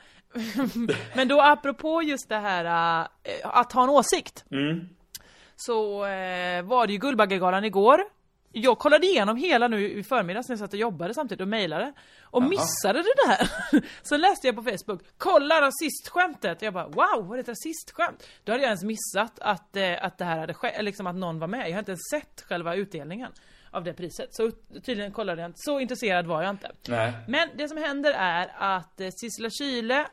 [1.14, 2.64] Men då apropå just det här
[3.22, 4.44] äh, att ha en åsikt.
[4.50, 4.88] Mm.
[5.56, 8.00] Så äh, var det ju Guldbaggegalan igår.
[8.56, 11.92] Jag kollade igenom hela nu i förmiddags när jag satt och jobbade samtidigt och mejlade.
[12.22, 12.48] Och Jaha.
[12.48, 13.48] missade det där.
[14.02, 16.62] Så läste jag på Facebook, kolla rasistskämtet!
[16.62, 18.28] Jag bara wow, var det ett rasistskämt?
[18.44, 21.38] Då hade jag ens missat att, eh, att det här hade skett, liksom att någon
[21.38, 21.68] var med.
[21.68, 23.32] Jag har inte ens sett själva utdelningen
[23.70, 24.34] av det priset.
[24.34, 24.50] Så
[24.84, 26.72] tydligen kollade jag inte, så intresserad var jag inte.
[26.88, 27.12] Nej.
[27.28, 30.04] Men det som händer är att eh, Sissela Kyle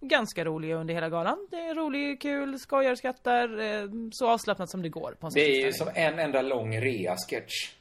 [0.00, 1.48] Ganska rolig under hela galan.
[1.50, 3.60] Det är rolig, kul, skojar, skrattar.
[3.60, 6.80] Eh, så avslappnat som det går på en Det är ju som en enda lång
[6.80, 7.76] rea-sketch.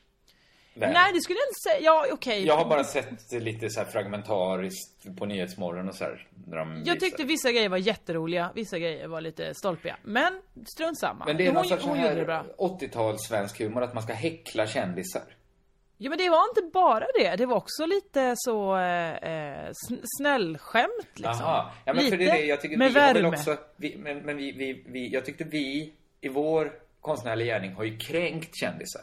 [0.78, 0.94] Väl?
[0.94, 2.46] Nej det skulle jag inte säga, ja okej.
[2.46, 6.28] Jag har bara sett lite så här fragmentariskt på Nyhetsmorgon och så här.
[6.52, 6.96] Jag visar.
[6.96, 9.98] tyckte vissa grejer var jätteroliga, vissa grejer var lite stolpiga.
[10.04, 11.26] Men strunt samma.
[11.26, 12.36] Men det är hon, någon sorts hon bra.
[12.36, 15.24] här 80-tals svensk humor att man ska häckla kändisar.
[15.98, 20.02] Ja men det var inte bara det, det var också lite så eh, eh, sn-
[20.18, 21.32] snällskämt liksom.
[21.46, 21.72] Aha.
[21.86, 23.28] Ja, men lite för det är det jag tycker med vi värme.
[23.28, 26.72] också, vi, men, men vi, vi, vi, jag tyckte vi i vår
[27.02, 29.02] konstnärliga gärning har ju kränkt kändisar.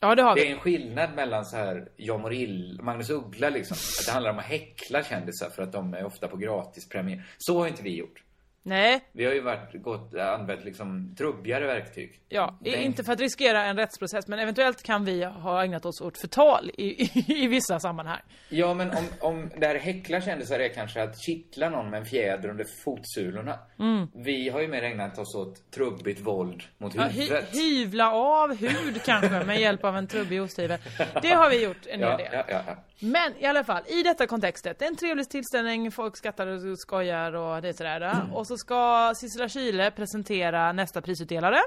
[0.00, 0.46] Ja det har Det vi.
[0.48, 3.74] är en skillnad mellan så här Jan Morill, Magnus Uggla liksom.
[4.00, 7.24] Att det handlar om att häckla kändisar för att de är ofta på gratispremiär.
[7.38, 8.22] Så har inte vi gjort.
[8.62, 12.20] Nej, Vi har ju varit, gått, använt liksom trubbigare verktyg.
[12.28, 12.84] ja, Nej.
[12.84, 16.70] inte för att riskera en rättsprocess men eventuellt kan vi ha ägnat oss åt förtal
[16.78, 17.10] i, i,
[17.44, 18.20] i vissa sammanhang.
[18.48, 22.06] Ja, men om, om det här häckla kändisar är kanske att kittla någon med en
[22.06, 23.58] fjäder under fotsulorna.
[23.78, 24.06] Mm.
[24.14, 27.54] Vi har ju mer ägnat oss åt trubbigt våld mot Ja, hy, huvudet.
[27.54, 30.78] hyvla av hud kanske med hjälp av en trubbig osthyvel.
[31.22, 32.26] Det har vi gjort en hel ja, del.
[32.32, 32.76] ja, ja.
[33.02, 36.78] Men i alla fall, i detta kontextet, det är en trevlig tillställning, folk skrattar och
[36.78, 38.26] skojar och det är sådär.
[38.32, 41.60] Och så ska Sissela Kyle presentera nästa prisutdelare.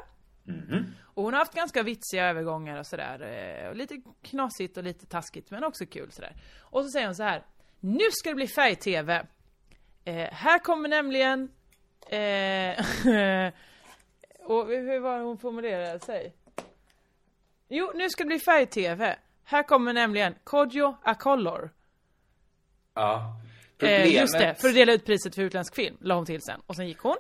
[1.04, 3.22] Och hon har haft ganska vitsiga övergångar och sådär.
[3.64, 6.36] eh, Och lite knasigt och lite taskigt men också kul sådär.
[6.62, 7.44] Och så säger hon så här.
[7.80, 9.26] Nu ska det bli färg-tv.
[10.06, 11.52] Eh, här kommer nämligen...
[12.10, 12.86] Eh,
[14.46, 16.34] och hur var hon formulerade sig?
[17.68, 19.16] Jo, nu ska det bli färg-tv.
[19.44, 21.70] Här kommer nämligen Kodjo A Color.
[23.84, 23.90] Ja.
[23.92, 26.42] Eh, Problemet, just det, för att dela ut priset för utländsk film, la hon till
[26.42, 26.62] sen.
[26.68, 27.16] Och sen gick hon.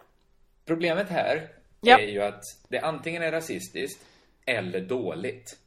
[0.65, 1.47] problemet här
[1.81, 1.99] Ja.
[1.99, 4.03] är ju att det antingen är rasistiskt
[4.45, 5.59] eller dåligt.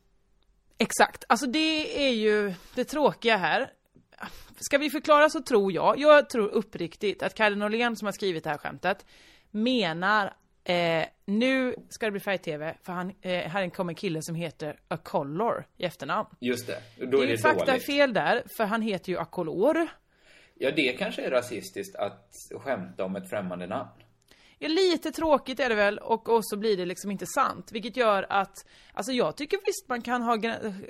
[0.79, 3.71] Exakt, alltså det är ju det tråkiga här.
[4.61, 8.45] Ska vi förklara så tror jag, jag tror uppriktigt att Kalle Norlén som har skrivit
[8.45, 9.07] det här skämtet
[9.51, 10.35] menar
[10.65, 14.79] eh, nu ska det bli färg-tv för han, eh, här kommer en kille som heter
[14.89, 16.29] A Color i efternamn.
[16.41, 16.83] Just det.
[16.99, 17.87] Då det är är det ju fakta dåligt.
[17.87, 19.89] fel där, för han heter ju Akolor.
[20.59, 22.31] Ja, det kanske är rasistiskt att
[22.61, 23.89] skämta om ett främmande namn.
[24.59, 27.73] Ja, lite tråkigt är det väl och, och så blir det liksom inte sant.
[27.73, 28.55] Vilket gör att,
[28.93, 30.39] alltså jag tycker visst man kan ha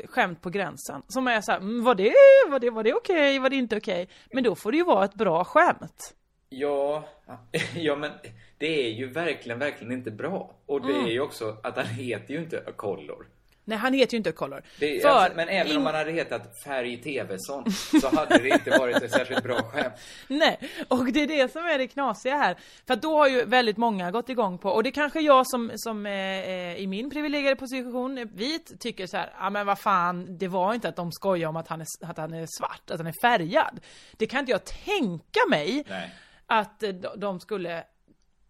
[0.08, 1.02] skämt på gränsen.
[1.08, 2.12] Som är såhär, mm, var det,
[2.50, 4.08] var det, var det okej, var det inte okej?
[4.32, 6.14] Men då får det ju vara ett bra skämt.
[6.48, 7.08] Ja,
[7.76, 8.12] ja men
[8.58, 10.54] det är ju verkligen, verkligen inte bra.
[10.66, 11.06] Och det Mm.
[11.06, 13.26] är ju också att han heter ju inte A Color.
[13.68, 14.62] Nej, han heter ju inte Color.
[14.80, 18.48] Det För alltså, men även in- om han hade hetat Färg Tevesson så hade det
[18.48, 19.94] inte varit ett särskilt bra skämt.
[20.28, 20.58] Nej,
[20.88, 22.56] och det är det som är det knasiga här.
[22.86, 26.06] För då har ju väldigt många gått igång på, och det kanske jag som, som
[26.06, 30.38] eh, eh, i min privilegierade position, eh, vit, tycker så här, ja men vad fan,
[30.38, 32.98] det var inte att de skojar om att han är, att han är svart, att
[32.98, 33.80] han är färgad.
[34.16, 36.10] Det kan inte jag tänka mig Nej.
[36.46, 37.84] att eh, de skulle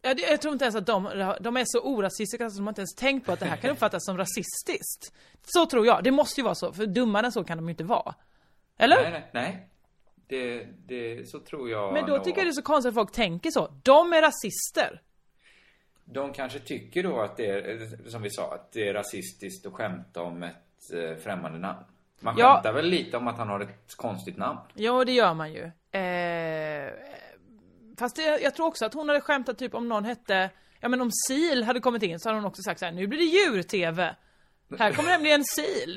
[0.07, 2.71] Ja, det- jag tror inte ens att de, de är så orasistiska så de har
[2.71, 5.13] inte ens tänkt på att det här kan uppfattas som rasistiskt.
[5.47, 7.71] Så tror jag, det måste ju vara så, för dummare än så kan de ju
[7.71, 8.15] inte vara.
[8.79, 8.97] Eller?
[9.03, 9.69] Nej, nej, nej.
[10.29, 12.25] Det, det, så tror jag Men då nog.
[12.25, 13.69] tycker jag det är så konstigt att folk tänker så.
[13.83, 15.03] De är rasister.
[16.05, 19.73] De kanske tycker då att det är, som vi sa, att det är rasistiskt att
[19.73, 20.55] skämta om ett
[20.95, 21.85] eh, främmande namn.
[22.21, 22.55] Man Ja.
[22.55, 24.59] skämtar väl lite om att han har ett konstigt namn.
[24.75, 25.63] Jo, det gör man ju.
[26.01, 26.93] Eh,
[27.99, 31.01] fast det, jag tror också att hon hade skämtat typ om någon hette, ja men
[31.01, 33.25] om sil hade kommit in så hade hon också sagt så här: nu blir det
[33.25, 34.15] djur-tv.
[34.79, 35.93] Här kommer nämligen sil,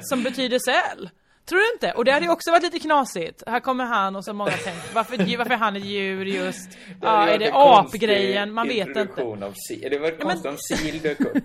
[0.00, 1.10] som betyder säl.
[1.44, 1.92] Tror du inte?
[1.92, 3.42] Och det hade ju också varit lite knasigt.
[3.46, 6.70] Här kommer han och så många tänkt, varför, varför är han ett djur just?
[7.02, 8.52] Ja, hade är det apgrejen?
[8.52, 9.22] Man vet inte.
[9.22, 9.88] Av sil.
[9.90, 11.36] Det var Ja, men- konstigt om sil dök upp.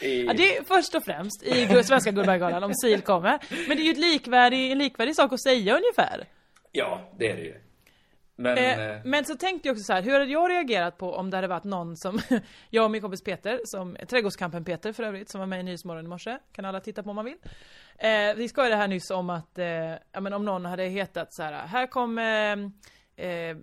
[0.00, 0.22] I...
[0.26, 3.38] Ja, det är först och främst i Svenska Guldbaggegalan om sil kommer.
[3.68, 6.24] Men det är ju ett likvärdig, en likvärdig sak att säga ungefär.
[6.72, 7.54] Ja, det är det ju.
[8.36, 8.58] Men...
[8.58, 11.30] Eh, eh, men så tänkte jag också så här, hur hade jag reagerat på om
[11.30, 12.20] det hade varit någon som,
[12.70, 16.04] jag och min kompis Peter, som, Trädgårdskampen Peter för övrigt, som var med i Nyhetsmorgon
[16.04, 17.38] i morse, kan alla titta på om man vill.
[17.98, 19.66] Eh, vi skojade här nyss om att, eh,
[20.12, 22.70] ja men om någon hade hetat så här, här kommer
[23.16, 23.56] eh,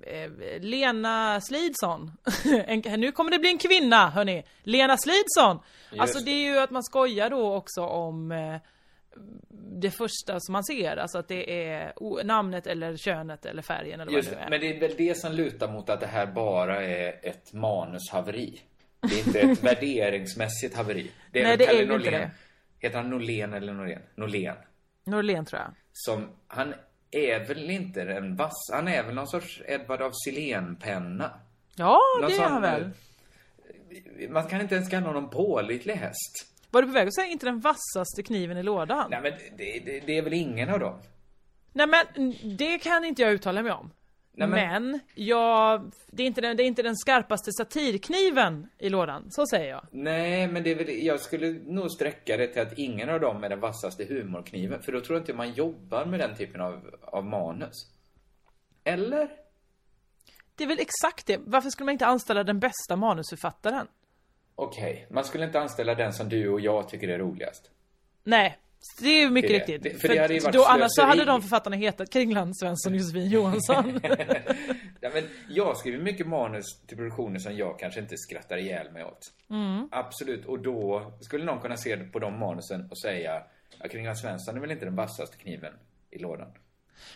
[0.59, 2.11] Lena Slidsson.
[2.65, 4.43] en, nu kommer det bli en kvinna, hörni.
[4.63, 5.59] Lena Slidsson!
[5.89, 6.32] Just Alltså det.
[6.32, 8.32] är ju att man skojar då också om
[9.82, 10.97] det första som man ser.
[10.97, 11.93] Alltså att det är
[12.24, 14.49] namnet eller könet eller färgen eller Just vad det nu är.
[14.49, 18.61] men det är väl det som lutar mot att det här bara är ett manushaveri.
[19.01, 21.11] Det är inte ett värderingsmässigt haveri.
[21.32, 22.11] Det är Nej, det är Kalle inte Norlén.
[22.22, 22.32] det.
[22.80, 24.01] Heter han Norlén eller Norlén?
[24.16, 24.55] Norlén.
[25.05, 25.72] Norlén tror jag.
[25.93, 26.74] Som, han
[27.11, 31.32] är väl inte en vass, han är väl någon sorts Edvard av Silén-penna.
[31.76, 32.89] Ja, Någon det är han väl.
[34.20, 36.47] eh, Man kan inte ens kalla honom pålitlig häst.
[36.74, 39.07] Var du på väg att säga inte den vassaste kniven i lådan?
[39.11, 40.99] Nej men det, det, det är väl ingen av dem?
[41.74, 43.93] Nej men det kan inte jag uttala mig om.
[44.32, 48.89] Nej, men men- jag, det, är inte den, det är inte den skarpaste satirkniven i
[48.89, 49.86] lådan, så säger jag.
[49.91, 53.43] Nej, men det är väl, jag skulle nog sträcka det till att ingen av dem
[53.43, 54.82] är den vassaste humorkniven.
[54.82, 57.91] För då tror jag inte man jobbar med den typen av, av manus.
[58.84, 59.30] Eller?
[60.55, 61.38] Det är väl exakt det.
[61.45, 63.88] Varför skulle man inte anställa den bästa manusförfattaren?
[64.56, 67.72] Okej, man skulle inte anställa den som du och jag tycker är roligast.
[68.24, 68.58] Nej,
[69.01, 69.84] det är mycket Det- riktigt.
[69.84, 73.30] det- för det ju varit då, annars så hade de författarna hetat Kringland Svensson, Josefin
[73.30, 73.99] Johansson.
[75.01, 79.04] Ja, men jag skriver mycket manus till produktioner som jag kanske inte skrattar ihjäl mig
[79.04, 79.32] åt.
[79.49, 79.88] Mm.
[79.91, 83.43] Absolut, och då skulle någon kunna se på de manusen och säga
[83.80, 85.74] att Kringland Svensson är väl inte den vassaste kniven
[86.12, 86.47] i lådan.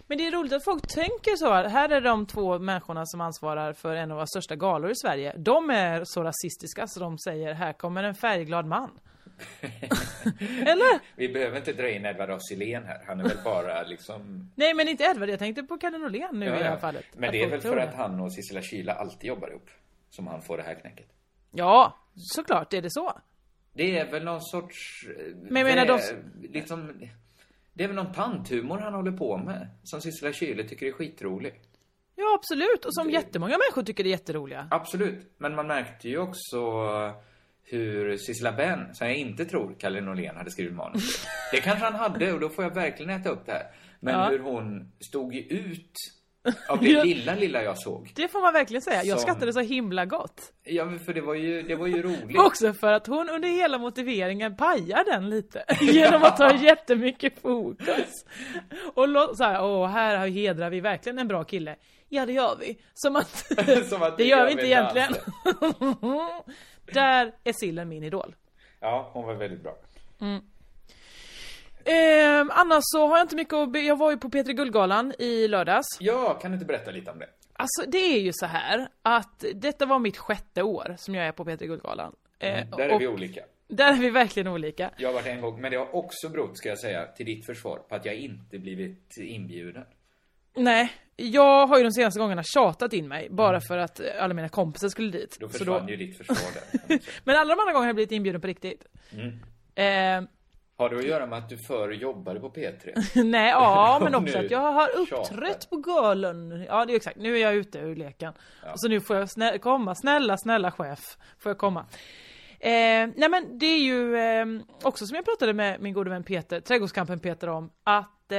[0.07, 1.53] Men det är roligt att folk tänker så.
[1.53, 5.33] Här är de två människorna som ansvarar för en av våra största galor i Sverige.
[5.37, 8.99] De är så rasistiska så de säger här kommer en färgglad man.
[10.61, 10.99] Eller?
[11.15, 13.03] Vi behöver inte dra in Edvard af här.
[13.07, 14.51] Han är väl bara liksom...
[14.55, 17.05] Nej men inte Edvard, jag tänkte på Kalle Norlén nu Ja, i det här fallet.
[17.15, 17.83] Men det är väl för det.
[17.83, 19.69] att han och Sissela Kyle alltid jobbar ihop.
[20.09, 21.05] Som han får det här knäcket.
[21.51, 23.19] Ja, såklart är det så.
[23.73, 25.05] Det är väl någon sorts...
[25.35, 27.01] Men jag menar, vä- Liksom...
[27.77, 29.67] Det är väl någon tanthumor han håller på med.
[29.83, 31.53] Som Sissela Kyle tycker är skitrolig.
[32.15, 34.67] Ja absolut, och som jättemånga människor tycker det är jätteroliga.
[34.71, 35.33] Absolut.
[35.37, 36.57] Men man märkte ju också
[37.63, 41.25] hur Sissela Benn, som jag inte tror Kalle Norlén hade skrivit manus.
[41.51, 43.63] Det kanske han hade och då får jag verkligen äta upp det här.
[43.99, 44.29] Men Ja.
[44.29, 45.91] hur hon stod ju ut
[46.69, 48.11] av det lilla, lilla jag såg.
[48.15, 49.03] Det får man verkligen säga.
[49.03, 50.41] Jag Som- skrattade så himla gott.
[50.63, 52.39] Ja, för det var ju, det var ju roligt.
[52.45, 55.63] Också för att hon under hela motiveringen pajar den lite.
[55.81, 58.25] Genom att ta jättemycket fokus.
[58.93, 61.75] Och så här, åh, här hedrar vi verkligen en bra kille.
[62.09, 62.77] Ja, det gör vi.
[62.93, 63.45] Som att,
[63.89, 65.13] Som att det gör vi inte egentligen.
[66.93, 68.35] Där är sillen min idol.
[68.79, 69.75] Ja, hon var väldigt bra.
[70.21, 70.41] Mm.
[71.87, 75.13] Ehm, annars så har jag inte mycket att be- Jag var ju på P3 Guldgalan
[75.19, 75.87] i lördags.
[75.99, 77.29] Ja, kan du inte berätta lite om det?
[77.53, 81.31] Alltså det är ju så här att detta var mitt sjätte år som jag är
[81.31, 82.15] på P3 Guldgalan.
[82.39, 83.41] Eh, Där är vi olika.
[83.67, 84.91] Där är vi verkligen olika.
[84.97, 87.45] Jag har varit en gång, men det har också berott, ska jag säga, till ditt
[87.45, 89.83] försvar, på att jag inte blivit inbjuden.
[90.55, 94.33] Nej, jag har ju de senaste gångerna tjatat in mig bara för att eh, alla
[94.33, 95.37] mina kompisar skulle dit.
[95.39, 96.99] Då Så försvann ju ditt försvar där.
[97.23, 98.85] Men alla de andra gångerna har jag blivit inbjuden på riktigt.
[99.13, 99.39] Mm.
[100.23, 100.29] Eh,
[100.77, 102.93] Har det att göra med att du förr jobbade på P3?
[103.23, 106.65] nej, ja, men också att jag har uppträtt på galan.
[106.67, 107.17] Ja, det är exakt.
[107.17, 108.33] Nu är jag ute ur leken.
[108.63, 108.71] Ja.
[108.71, 109.95] Och så nu får jag snä- komma.
[109.95, 111.17] Snälla, snälla chef.
[111.39, 111.85] Får jag komma.
[112.59, 112.69] Eh,
[113.15, 114.45] nej men det är ju eh,
[114.83, 118.37] också som jag pratade med min gode vän Peter, trädgårdskampen Peter om, att eh,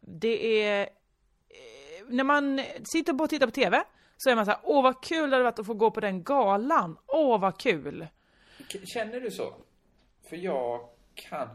[0.00, 0.86] det är eh,
[2.08, 3.82] när man sitter och tittar på TV
[4.16, 6.00] så är man så här, åh vad kul det hade varit att få gå på
[6.00, 6.98] den galan.
[7.06, 8.06] Åh vad kul.
[8.84, 9.54] Känner du så?
[10.28, 10.80] För jag
[11.16, 11.48] kan...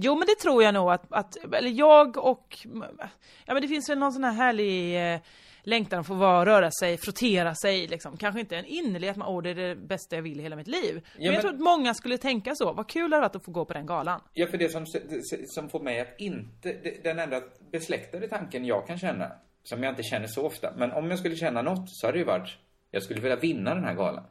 [0.00, 2.58] Jo men det tror jag nog att, att eller jag och,
[3.46, 5.20] ja men det finns väl någon sån här härlig eh,
[5.62, 8.16] längtan att få vara, röra sig, frottera sig liksom.
[8.16, 10.56] Kanske inte en innerlig att man, åh det är det bästa jag vill i hela
[10.56, 10.94] mitt liv.
[10.94, 13.44] men, men- jag tror att många skulle tänka så, vad kul det hade varit att
[13.44, 14.20] få gå på den galan.
[14.32, 14.86] Ja, för det som,
[15.46, 16.76] som får mig att inte...
[17.02, 17.40] Den enda
[17.72, 19.32] besläktade tanken jag kan känna,
[19.62, 22.20] som jag inte känner så ofta, men om jag skulle känna något så hade det
[22.20, 22.50] ju varit,
[22.90, 24.24] jag skulle vilja vinna den här galan.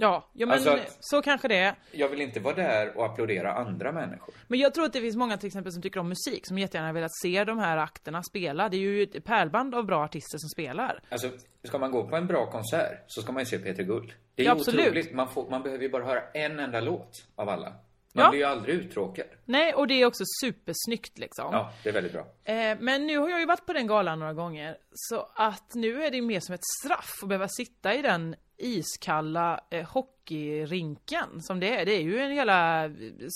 [0.00, 1.74] Ja, ja men Alltså att- så kanske det är.
[1.92, 4.34] Jag vill inte vara där och applådera andra människor.
[4.48, 6.88] Men jag tror att det finns många till exempel som tycker om musik, som jättegärna
[6.88, 8.68] har velat se de här akterna spela.
[8.68, 11.00] Det är ju ett pärlband av bra artister som spelar.
[11.08, 11.30] Alltså,
[11.64, 14.12] ska man gå på en bra konsert så ska man ju se Peter Guld.
[14.34, 14.80] Det är Ja, ju absolut.
[14.86, 15.14] otroligt.
[15.14, 17.72] Man, får, man behöver ju bara höra en enda låt av alla.
[18.14, 18.30] Man Ja.
[18.30, 19.26] blir ju aldrig uttråkad.
[19.44, 21.48] Nej, och det är också supersnyggt liksom.
[21.52, 22.26] Ja, det är väldigt bra.
[22.44, 26.04] Eh, men nu har jag ju varit på den galan några gånger, så att nu
[26.04, 31.60] är det mer som ett straff att behöva sitta i den iskalla eh, hockeyrinken som
[31.60, 31.86] det är.
[31.86, 32.90] Det är ju en hela eh,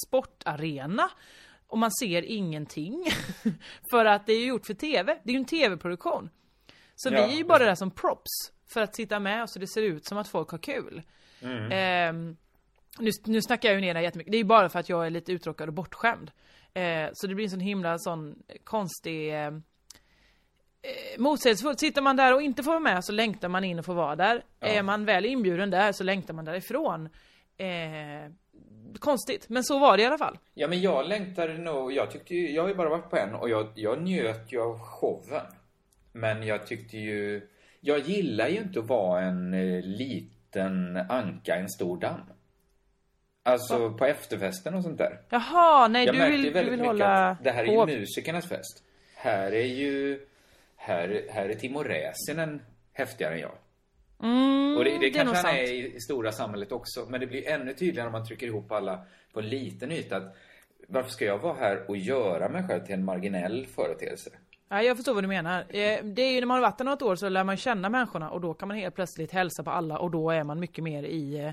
[0.07, 1.11] sportarena
[1.67, 3.07] och man ser ingenting.
[3.91, 5.19] för att det är ju gjort för TV.
[5.23, 6.31] Det är ju en TV-produktion.
[6.97, 7.27] Så Ja.
[7.27, 8.31] vi är ju bara där som props
[8.67, 11.03] för att sitta med så det ser ut som att folk har kul.
[11.41, 11.69] Mm.
[11.73, 12.37] Ehm,
[12.99, 14.31] nu, nu snackar jag ju ner det jättemycket.
[14.31, 16.31] Det är ju bara för att jag är lite uttråkad och bortskämd.
[16.75, 19.33] Eh, så det blir en sån himla sån konstig
[20.85, 21.81] eh, motsägelsefullt.
[21.81, 24.17] Sitter man där och inte får vara med så längtar man in och får vara
[24.17, 24.45] där.
[24.61, 24.67] Ja.
[24.67, 27.09] Är man väl inbjuden där så längtar man därifrån.
[27.57, 28.31] Eh,
[28.99, 29.49] konstigt.
[29.49, 30.39] Men så var det i alla fall.
[30.55, 31.93] Ja, men jag längtade nog...
[31.93, 32.51] Jag tyckte ju...
[32.51, 35.47] Jag har ju bara varit på en och jag, jag njöt ju av showen.
[36.13, 37.49] Men jag tyckte ju...
[37.81, 42.21] Jag gillar ju inte att vara en eh, liten anka i en stor damm.
[43.43, 45.21] Alltså på efterfesten och sånt där.
[45.29, 47.65] Jaha, nej jag du märkte vill, ju du väldigt vill mycket hålla att det här
[47.65, 48.83] är ju musikernas fest.
[49.15, 50.27] Här är ju...
[50.87, 52.63] Här, här är Timo Räsänen
[52.93, 53.53] häftigare än jag.
[54.23, 55.69] Mm, Och det, det, nog kanske han är sant.
[55.71, 57.07] i, i stora samhället också.
[57.11, 60.17] Men det blir ännu tydligare om man trycker ihop alla på en liten yta.
[60.17, 60.37] Att,
[60.89, 64.31] varför ska jag vara här och göra mig själv till en marginell företeelse?
[64.69, 65.61] Ja, jag förstår vad du menar.
[65.61, 67.89] Eh, Det är ju när man har varit där något år så lär man känna
[67.89, 70.85] människorna och då kan man helt plötsligt hälsa på alla och då är man mycket
[70.85, 71.53] mer i eh,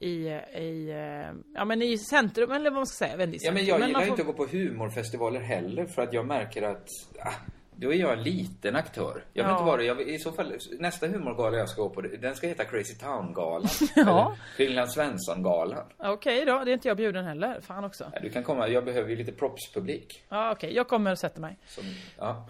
[0.00, 3.64] i, i, eh, ja men i centrum eller vad man ska säga, i Ja, men
[3.66, 6.88] jag man gillar får- inte att gå på humorfestivaler heller för att jag märker att
[7.24, 7.32] ah,
[7.80, 9.24] då är jag en liten aktör.
[9.32, 9.52] Jag vill Ja.
[9.52, 9.84] inte vara det.
[9.84, 12.94] Jag vill, I så fall, nästa humorgala jag ska gå på, den ska heta Crazy
[12.94, 13.68] Town-galan.
[13.96, 14.36] Ja.
[14.56, 15.86] Finland Svensson-galan.
[15.98, 17.60] Okej då, det är inte jag bjuden heller.
[17.60, 18.10] Fan också.
[18.12, 20.22] Ja, du kan komma, jag behöver ju lite propspublik.
[20.28, 21.56] Ja okej, jag kommer och sätter mig.
[21.66, 21.84] Som,
[22.18, 22.48] ja.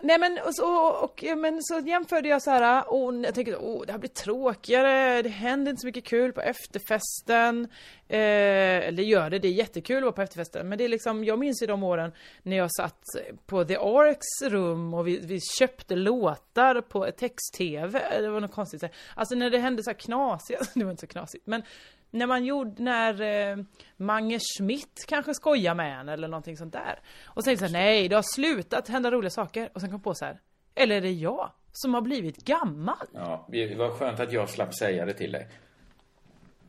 [0.00, 3.86] Nej men och så, och, men så jämförde jag så här, och jag tänkte åh
[3.86, 7.64] det här blir tråkigare, det händer inte så mycket kul på efterfesten.
[8.08, 10.68] Eh, eller det gör det, det är jättekul att vara på efterfesten.
[10.68, 13.02] Men det är liksom, jag minns ju de åren när jag satt
[13.46, 18.20] på The Arks rum och vi, vi köpte låtar på text-tv.
[18.20, 18.84] Det var något konstigt.
[19.14, 21.46] Alltså när det hände så här knasiga, det var inte så knasigt.
[21.46, 21.62] Men
[22.10, 23.56] när man gjorde, när eh,
[23.96, 27.00] Mange Schmidt kanske skojar med en eller någonting sånt där.
[27.24, 29.70] Och sen så här, nej det har slutat hända roliga saker.
[29.74, 30.40] Och sen kom på så här,
[30.74, 33.06] eller är det jag som har blivit gammal?
[33.12, 35.48] ja, det var skönt att jag slapp säga det till dig.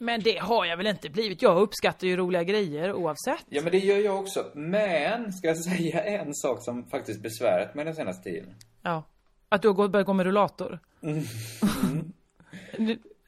[0.02, 1.42] Men det har jag väl inte blivit.
[1.42, 3.46] Jag uppskattar ju roliga grejer oavsett.
[3.50, 4.46] Ja, men det gör jag också.
[4.54, 8.56] Men, ska jag säga en sak som faktiskt besvärat mig den senaste tiden?
[8.82, 9.04] Ja.
[9.50, 10.80] Att du har börjat gå med rullator.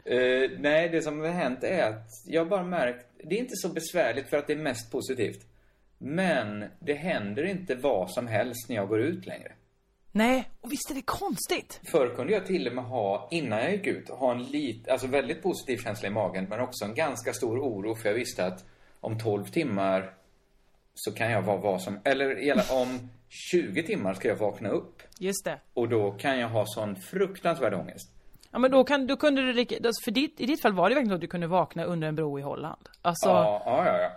[0.05, 3.69] Eh, nej, det som har hänt är att jag bara märkt, det är inte så
[3.69, 5.45] besvärligt för att det är mest positivt.
[5.97, 9.51] Men det händer inte vad som helst när jag går ut längre.
[10.11, 11.81] Nej, och visst är det konstigt?
[11.83, 15.07] Förr kunde jag till och med ha, innan jag gick ut, ha en lit, alltså
[15.07, 18.65] väldigt positiv känsla i magen, men också en ganska stor oro för jag visste att
[18.99, 20.13] om 12 timmar
[20.93, 25.03] så kan jag vara vad som, eller om 20 timmar ska jag vakna upp.
[25.19, 25.59] Just det.
[25.73, 28.11] Och då kan jag ha sån fruktansvärd ångest.
[28.51, 30.89] Ja men då, kan, då kunde du, lika- alltså, för ditt, i ditt fall var
[30.89, 32.89] det verkligen så att du kunde vakna under en bro i Holland.
[33.01, 33.97] Alltså, Ja, ja, ja.
[34.01, 34.11] ja.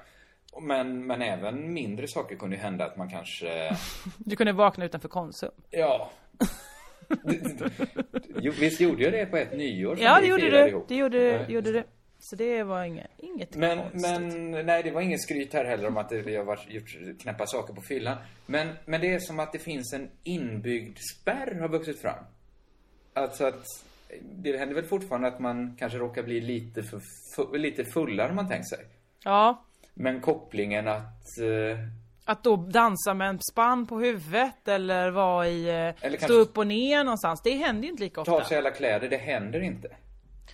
[0.60, 3.76] Men, men även mindre saker kunde ju hända att man kanske...
[4.18, 5.50] du kunde vakna utanför Konsum.
[5.70, 6.10] Ja.
[8.40, 10.88] jo, visst gjorde jag det på ett nyår som Ja vi det gjorde du, ihop?
[10.88, 11.52] det gjorde, Nej.
[11.52, 11.84] gjorde du.
[12.18, 14.00] Så det var inget, inget Men, konstigt.
[14.02, 17.74] men nej, det var ingen skryt här heller om att jag har gjort knäppa saker
[17.74, 18.16] på fyllan.
[18.46, 22.24] Men, men det är som att det finns en inbyggd spärr har vuxit fram.
[23.14, 23.64] Alltså att
[24.22, 27.00] det händer väl fortfarande att man kanske råkar bli lite, för,
[27.36, 28.78] fu- lite fullare än man tänkt sig.
[29.24, 31.38] Ja, Men kopplingen att...
[31.38, 31.78] Eh,
[32.24, 36.58] att då dansa med en spann på huvudet eller vara i, eh, Eller stå upp
[36.58, 37.42] och ner någonstans.
[37.42, 38.38] Det händer ju inte lika ofta.
[38.38, 39.88] ta sig alla kläder, det händer inte.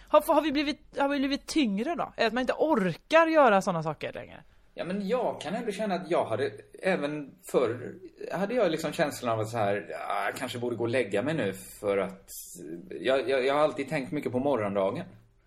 [0.09, 2.13] Har, har, vi blivit, har vi blivit tyngre då?
[2.17, 4.43] Att man inte orkar göra sådana saker längre?
[4.81, 6.51] Ja, men jag kan ändå känna att jag hade,
[6.83, 7.95] även förr,
[8.33, 11.23] hade jag liksom känslan av att så här, ja, jag kanske borde gå och lägga
[11.23, 12.29] mig nu för att,
[13.01, 15.05] jag, jag, jag har alltid tänkt mycket på morgondagen.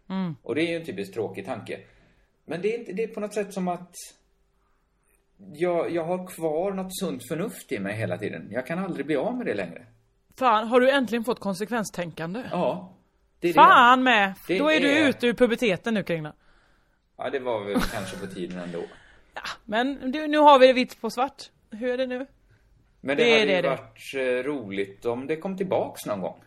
[0.09, 0.35] Mm.
[0.43, 1.79] Och det är ju en typiskt tråkig tanke.
[2.45, 3.95] Men det är, inte, det är på något sätt som att
[5.53, 8.47] jag, jag har kvar något sunt förnuft i mig hela tiden.
[8.51, 9.85] Jag kan aldrig bli av med det längre.
[10.37, 12.43] Fan, har du äntligen fått konsekvenstänkande?
[12.51, 12.93] Ja.
[13.39, 14.33] Det är Fan med!
[14.47, 16.33] Det Då är, du är- ute ur puberteten nu Kringla.
[17.17, 18.83] Ja, det var väl kanske på tiden ändå.
[19.65, 21.51] Men du, nu har vi det vitt på svart.
[21.71, 22.27] Hur är det nu?
[23.01, 23.69] Men det, Det hade det, ju det.
[23.69, 26.43] varit eh, roligt om det kom tillbaks någon gång.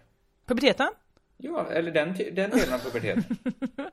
[0.46, 0.88] Puberteten?
[1.36, 3.24] Ja, eller den, den delen av puberteten.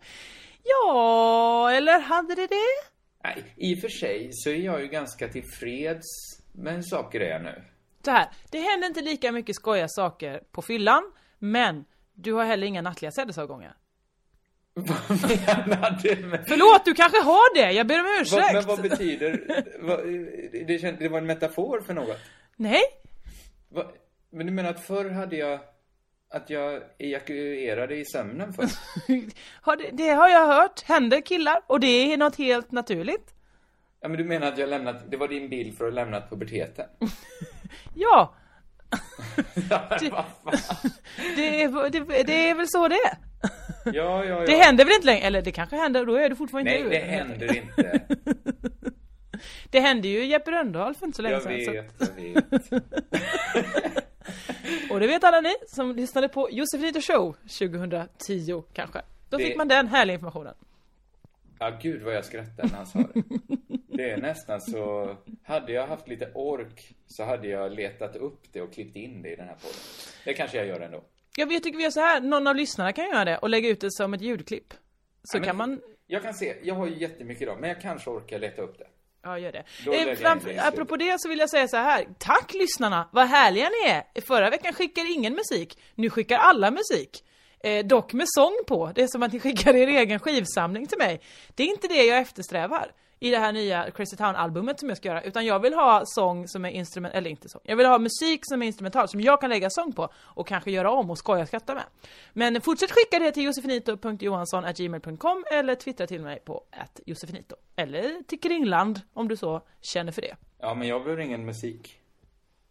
[0.65, 2.89] Ja, eller hade det det?
[3.23, 6.05] Nej, i och för sig så är jag ju ganska tillfreds
[6.51, 7.63] med hur saker är nu.
[8.05, 12.67] Så här, det händer inte lika mycket skojiga saker på fyllan, men du har heller
[12.67, 13.75] inga nattliga sädesavgångar.
[14.75, 16.43] Menar du med...
[16.47, 17.71] Förlåt, du kanske har det!
[17.71, 18.41] Jag ber om ursäkt!
[18.43, 19.63] Vad, men vad betyder...
[19.79, 19.99] Vad,
[20.67, 22.17] det, känd, det var en metafor för något?
[22.55, 22.81] Nej?
[23.69, 23.91] Va,
[24.31, 25.59] men du menar att förr hade jag...
[26.29, 28.53] Att jag ejakulerade i sömnen?
[29.61, 33.33] Har det, det har jag hört, händer killar, och det är något helt naturligt.
[34.01, 35.11] Ja, men du menar att jag lämnat...
[35.11, 36.85] Det var din bild för att ha lämnat puberteten?
[37.95, 38.35] Ja,
[39.99, 40.55] Det- vad
[41.35, 43.17] det är, det, det är väl så det är.
[43.85, 44.45] Ja, ja, ja.
[44.45, 45.21] Det händer väl inte längre?
[45.27, 47.05] Eller det kanske händer, då är du fortfarande Nej, inte det ur.
[47.05, 48.01] händer inte.
[49.71, 51.65] Det hände ju Jeppe Rönndahl för inte så länge Jag sedan.
[51.65, 52.23] så- vet, jag
[52.71, 52.83] vet.
[54.91, 59.01] Och det vet alla ni som lyssnade på Josefin Show 2010 kanske.
[59.29, 60.53] Då Det- fick man den härliga informationen.
[61.59, 63.23] Ja, gud vad jag skrattade när han sa det.
[63.87, 65.15] Det är nästan så...
[65.43, 69.29] Hade jag haft lite ork så hade jag letat upp det och klippt in det
[69.29, 69.77] i den här podden.
[70.25, 71.03] Det kanske jag gör ändå.
[71.37, 72.21] Ja, jag tycker vi gör så här.
[72.21, 74.73] Någon av lyssnarna kan göra det och lägga ut det som ett ljudklipp.
[75.23, 75.81] Så Ja, kan man...
[76.07, 78.87] Jag kan se, jag har ju jättemycket idag, men jag kanske orkar leta upp det.
[79.23, 79.63] Ja, gör det.
[79.87, 82.07] Eh, jag apropå det så vill jag säga så här.
[82.17, 83.09] Tack lyssnarna!
[83.11, 84.21] Vad härliga ni är!
[84.21, 85.79] Förra veckan skickade ingen musik.
[85.95, 87.23] Nu skickar alla musik.
[87.59, 88.91] Eh, dock med sång på.
[88.95, 91.21] Det är som att ni skickar er egen skivsamling till mig.
[91.55, 92.91] Det är inte det jag eftersträvar
[93.23, 95.21] i det här nya Crazy Town-albumet som jag ska göra.
[95.21, 97.61] Utan jag vill ha sång som är instrument, eller inte sång.
[97.63, 100.09] Jag vill ha musik som är instrumental, som jag kan lägga sång på.
[100.15, 101.83] Och kanske göra om och skoja och skratta med.
[102.33, 106.63] Men fortsätt skicka det till josefinito.johansson.gmail.com eller twittra till mig på
[107.05, 107.55] josefinito.
[107.75, 110.35] Eller till Kringland om du så känner för det.
[110.59, 111.99] Ja, men jag behöver ingen musik.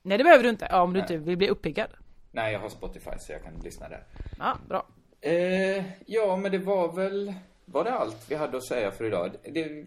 [0.02, 1.12] Nej det behöver du inte, ja, om du Nej.
[1.12, 1.88] inte vill bli uppiggad.
[2.30, 4.04] Nej, jag har Spotify så jag kan lyssna där.
[4.38, 4.86] Ja, bra.
[5.20, 7.34] Eh, ja, men det var väl...
[7.64, 9.30] Var det allt vi hade att säga för idag?
[9.52, 9.84] Det,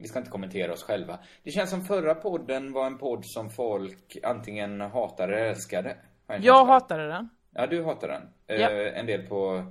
[0.00, 1.18] vi ska inte kommentera oss själva.
[1.42, 5.96] Det känns som förra podden var en podd som folk antingen hatade eller älskade.
[6.40, 6.66] Jag av.
[6.66, 7.28] hatade den.
[7.54, 8.22] Ja, du hatar den.
[8.46, 8.70] Eh, Ja.
[8.70, 9.64] En del på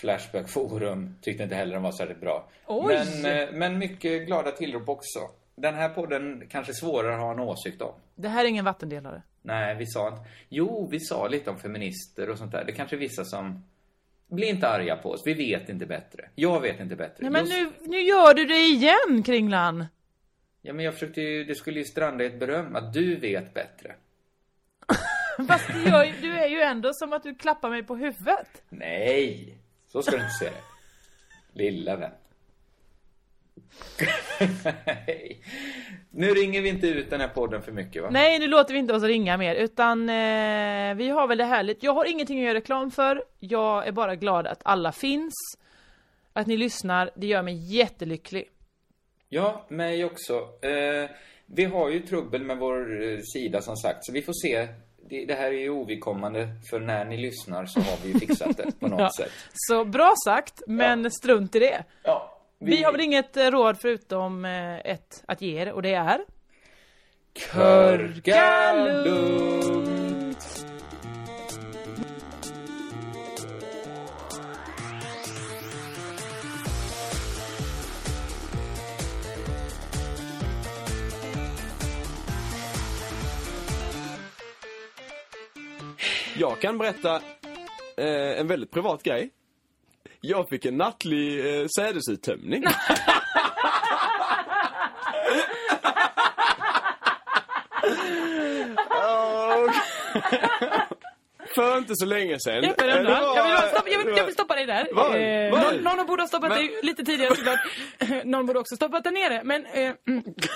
[0.00, 2.48] Flashback Forum tyckte inte heller den var särskilt bra.
[2.66, 2.98] Oj!
[3.22, 5.18] Men, eh, men mycket glada tillrop också.
[5.54, 7.94] Den här podden kanske svårare att ha en åsikt om.
[8.14, 9.22] Det här är ingen vattendelare.
[9.42, 10.20] Nej, vi sa inte...
[10.48, 12.64] Jo, vi sa lite om feminister och sånt där.
[12.64, 13.64] Det kanske är vissa som...
[14.32, 15.22] Bli inte arga på oss.
[15.26, 16.28] Vi vet inte bättre.
[16.34, 17.16] Jag vet inte bättre.
[17.18, 19.86] Nej men Just- nu, nu gör du det igen Kringlan!
[20.62, 21.44] Ja, men jag försökte ju...
[21.44, 23.94] Det skulle ju stranda i ett beröm att du vet bättre.
[25.48, 28.62] Fast du, gör, du är ju ändå som att du klappar mig på huvudet.
[28.68, 29.58] Nej!
[29.88, 30.62] Så ska du inte se det.
[31.62, 32.10] Lilla vän.
[36.14, 38.08] Nu ringer vi inte ut den här podden för mycket va?
[38.12, 41.82] Nej, nu låter vi inte oss ringa mer utan eh, vi har väl det härligt.
[41.82, 43.24] Jag har ingenting att göra reklam för.
[43.38, 45.32] Jag är bara glad att alla finns.
[46.32, 48.48] Att ni lyssnar, det gör mig jättelycklig.
[49.28, 50.34] Ja, mig också.
[50.62, 51.10] Eh,
[51.46, 54.68] vi har ju trubbel med vår eh, sida som sagt, så vi får se.
[55.08, 58.56] Det, det här är ju ovidkommande, för när ni lyssnar så har vi ju fixat
[58.56, 59.10] det på något Ja.
[59.18, 59.32] sätt.
[59.52, 61.84] Så bra sagt, men strunt i det.
[62.02, 62.31] Ja,
[62.64, 62.82] vi...
[62.82, 66.20] har väl inget eh, råd förutom eh, ett att ge er och det är...
[67.34, 70.66] Körka lugnt!
[86.36, 87.16] Jag kan berätta
[87.96, 89.30] eh, en väldigt privat grej.
[90.24, 92.64] Jag fick en nattlig eh, sädesuttömning.
[98.90, 100.71] Och-
[101.54, 102.54] För inte så länge sedan.
[102.64, 104.88] Jag, det var- jag, vill, stoppa, jag, vill, det jag var- vill stoppa dig där.
[104.92, 105.06] Vad?
[105.16, 105.82] Eh, Vad?
[105.82, 107.58] någon, någon borde ha stoppat Men- dig lite tidigare såklart.
[108.24, 109.40] någon borde också stoppat dig nere.
[109.44, 109.94] Men eh, mm.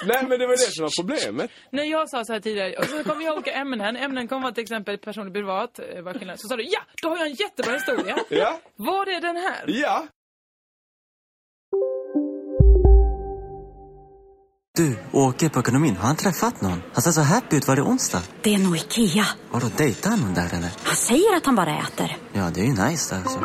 [0.06, 1.50] Nej men det var det som var problemet.
[1.70, 3.96] när jag sa så här tidigare, och så kommer jag olika ämnen.
[3.96, 5.78] Ämnen kommer vara till exempel personlig privat.
[5.78, 8.16] eh, Så sa du, ja, då har jag en jättebra historia.
[8.28, 8.60] Ja.
[8.76, 9.64] Var är den här?
[9.66, 10.06] Ja.
[14.76, 16.82] Du, Åke på ekonomin, har han träffat någon?
[16.92, 17.68] Han ser så happy ut.
[17.68, 18.22] Var det onsdag?
[18.42, 19.26] Det är nog Ikea.
[19.50, 20.70] Har du dejtar han någon där eller?
[20.82, 22.16] Han säger att han bara äter.
[22.32, 23.40] Ja, det är ju nice där alltså.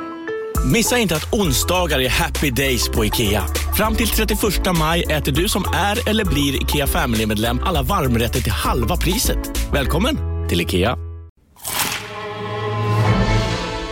[0.74, 3.44] Missa inte att onsdagar är happy days på IKEA.
[3.78, 4.40] Fram till 31
[4.80, 9.72] maj äter du som är eller blir IKEA Family-medlem alla varmrätter till halva priset.
[9.74, 10.18] Välkommen
[10.50, 10.98] till IKEA.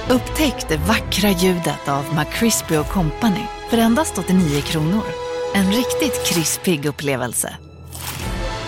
[0.10, 5.29] Upptäck det vackra ljudet av McCrispy Company för endast 89 kronor.
[5.56, 7.54] En riktigt krispig upplevelse.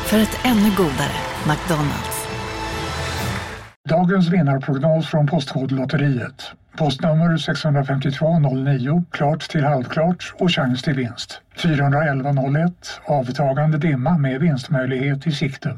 [0.06, 1.18] För ett ännu godare
[1.48, 2.28] McDonalds.
[3.90, 6.52] Dagens vinnarprognos från Postkodlotteriet.
[6.78, 11.42] Postnummer 65209, klart till halvklart och chans till vinst.
[11.56, 12.72] 41101,
[13.06, 15.78] avtagande dimma med vinstmöjlighet i sikte.